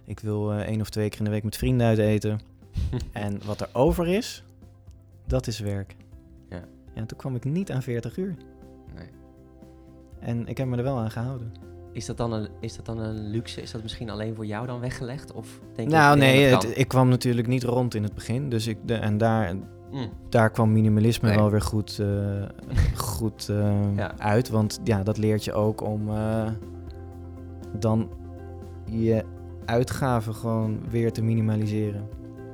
Ik 0.05 0.19
wil 0.19 0.53
één 0.53 0.81
of 0.81 0.89
twee 0.89 1.09
keer 1.09 1.19
in 1.19 1.25
de 1.25 1.31
week 1.31 1.43
met 1.43 1.57
vrienden 1.57 1.87
uit 1.87 1.97
eten. 1.97 2.39
en 3.11 3.45
wat 3.45 3.61
er 3.61 3.69
over 3.73 4.07
is, 4.07 4.43
dat 5.27 5.47
is 5.47 5.59
werk. 5.59 5.95
Ja, 6.49 6.63
en 6.93 7.05
toen 7.05 7.17
kwam 7.17 7.35
ik 7.35 7.43
niet 7.43 7.71
aan 7.71 7.83
40 7.83 8.17
uur. 8.17 8.35
Nee. 8.95 9.09
En 10.19 10.47
ik 10.47 10.57
heb 10.57 10.67
me 10.67 10.77
er 10.77 10.83
wel 10.83 10.97
aan 10.97 11.11
gehouden. 11.11 11.68
Is 11.91 12.05
dat, 12.05 12.17
dan 12.17 12.33
een, 12.33 12.47
is 12.59 12.75
dat 12.75 12.85
dan 12.85 12.99
een 12.99 13.29
luxe? 13.29 13.61
Is 13.61 13.71
dat 13.71 13.81
misschien 13.81 14.09
alleen 14.09 14.35
voor 14.35 14.45
jou 14.45 14.67
dan 14.67 14.79
weggelegd? 14.79 15.31
Of 15.31 15.59
denk 15.75 15.89
je 15.89 15.95
nou, 15.95 16.17
nee, 16.17 16.43
het, 16.43 16.77
ik 16.77 16.87
kwam 16.87 17.09
natuurlijk 17.09 17.47
niet 17.47 17.63
rond 17.63 17.95
in 17.95 18.03
het 18.03 18.13
begin. 18.13 18.49
Dus 18.49 18.67
ik, 18.67 18.77
de, 18.85 18.93
en 18.93 19.17
daar, 19.17 19.47
kan? 19.47 19.63
Mm. 19.91 20.09
daar 20.29 20.49
kwam 20.49 20.71
minimalisme 20.71 21.27
Nee. 21.27 21.37
wel 21.37 21.49
weer 21.51 21.61
goed, 21.61 21.99
eh, 21.99 22.07
goed 23.15 23.49
eh, 23.49 23.95
Ja. 23.95 24.17
uit. 24.17 24.49
Want 24.49 24.79
ja, 24.83 25.03
dat 25.03 25.17
leert 25.17 25.43
je 25.43 25.53
ook 25.53 25.81
om 25.81 26.09
eh, 26.09 26.47
dan 27.77 28.09
je 28.85 29.23
uitgaven 29.65 30.35
gewoon 30.35 30.79
weer 30.89 31.11
te 31.11 31.21
minimaliseren. 31.21 32.07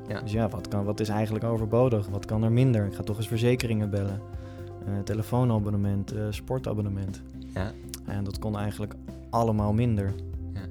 Ja. 0.07 0.21
Dus 0.21 0.31
ja, 0.31 0.49
wat, 0.49 0.67
kan, 0.67 0.83
wat 0.83 0.99
is 0.99 1.09
eigenlijk 1.09 1.45
overbodig? 1.45 2.07
Wat 2.07 2.25
kan 2.25 2.43
er 2.43 2.51
minder? 2.51 2.85
Ik 2.85 2.93
ga 2.93 3.03
toch 3.03 3.17
eens 3.17 3.27
verzekeringen 3.27 3.89
bellen. 3.89 4.21
Telefoonabonnement, 5.03 6.13
sportabonnement. 6.29 7.21
Ja. 7.53 7.71
En 8.05 8.23
dat 8.23 8.39
kon 8.39 8.57
eigenlijk 8.57 8.93
allemaal 9.29 9.73
minder. 9.73 10.13
Ja. 10.53 10.61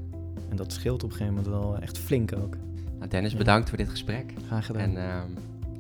En 0.48 0.56
dat 0.56 0.72
scheelt 0.72 1.02
op 1.04 1.10
een 1.10 1.16
gegeven 1.16 1.34
moment 1.42 1.54
wel 1.54 1.78
echt 1.78 1.98
flink 1.98 2.32
ook. 2.36 2.56
Nou, 2.98 3.08
Dennis, 3.10 3.32
Ja. 3.32 3.38
bedankt 3.38 3.68
voor 3.68 3.78
dit 3.78 3.88
gesprek. 3.88 4.32
Graag 4.46 4.66
gedaan. 4.66 4.82
En 4.82 4.96
ehm, 4.96 5.28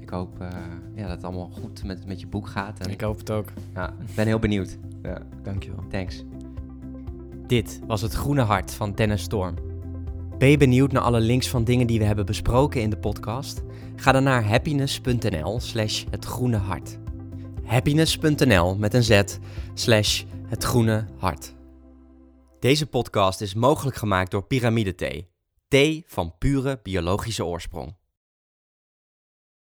ik 0.00 0.08
hoop 0.08 0.40
eh, 0.40 0.48
ja, 0.94 1.02
dat 1.02 1.10
het 1.16 1.24
allemaal 1.24 1.50
goed 1.60 1.84
met, 1.84 2.06
met 2.06 2.20
je 2.20 2.26
boek 2.26 2.46
gaat. 2.48 2.80
En, 2.80 2.90
ik 2.90 3.00
hoop 3.00 3.18
het 3.18 3.30
ook. 3.30 3.48
ja, 3.74 3.88
ik 3.88 4.14
ben 4.14 4.26
heel 4.26 4.38
benieuwd. 4.38 4.78
Ja, 5.02 5.18
Dankjewel. 5.42 5.84
thanks. 5.90 6.24
Dit 7.46 7.80
was 7.86 8.00
het 8.00 8.12
Groene 8.12 8.40
Hart 8.42 8.72
van 8.72 8.92
Dennis 8.94 9.22
Storm. 9.22 9.54
Ben 10.38 10.48
je 10.48 10.56
benieuwd 10.56 10.92
naar 10.92 11.02
alle 11.02 11.20
links 11.20 11.48
van 11.48 11.64
dingen 11.64 11.86
die 11.86 11.98
we 11.98 12.04
hebben 12.04 12.26
besproken 12.26 12.80
in 12.82 12.90
de 12.90 12.96
podcast? 12.96 13.62
Ga 13.96 14.12
dan 14.12 14.22
naar 14.22 14.44
happiness.nl 14.44 15.60
slash 15.60 16.04
het 16.10 16.24
groene 16.24 16.56
hart. 16.56 16.98
Happiness.nl 17.64 18.76
met 18.76 18.94
een 18.94 19.02
z 19.04 19.22
slash 19.74 20.22
het 20.54 20.64
groene 20.64 21.06
hart. 21.18 21.54
Deze 22.60 22.86
podcast 22.86 23.40
is 23.40 23.54
mogelijk 23.54 23.96
gemaakt 23.96 24.30
door 24.30 24.46
Pyramide 24.46 24.94
Thee. 24.94 25.30
Thee 25.68 26.04
van 26.06 26.38
pure 26.38 26.80
biologische 26.82 27.44
oorsprong. 27.44 27.96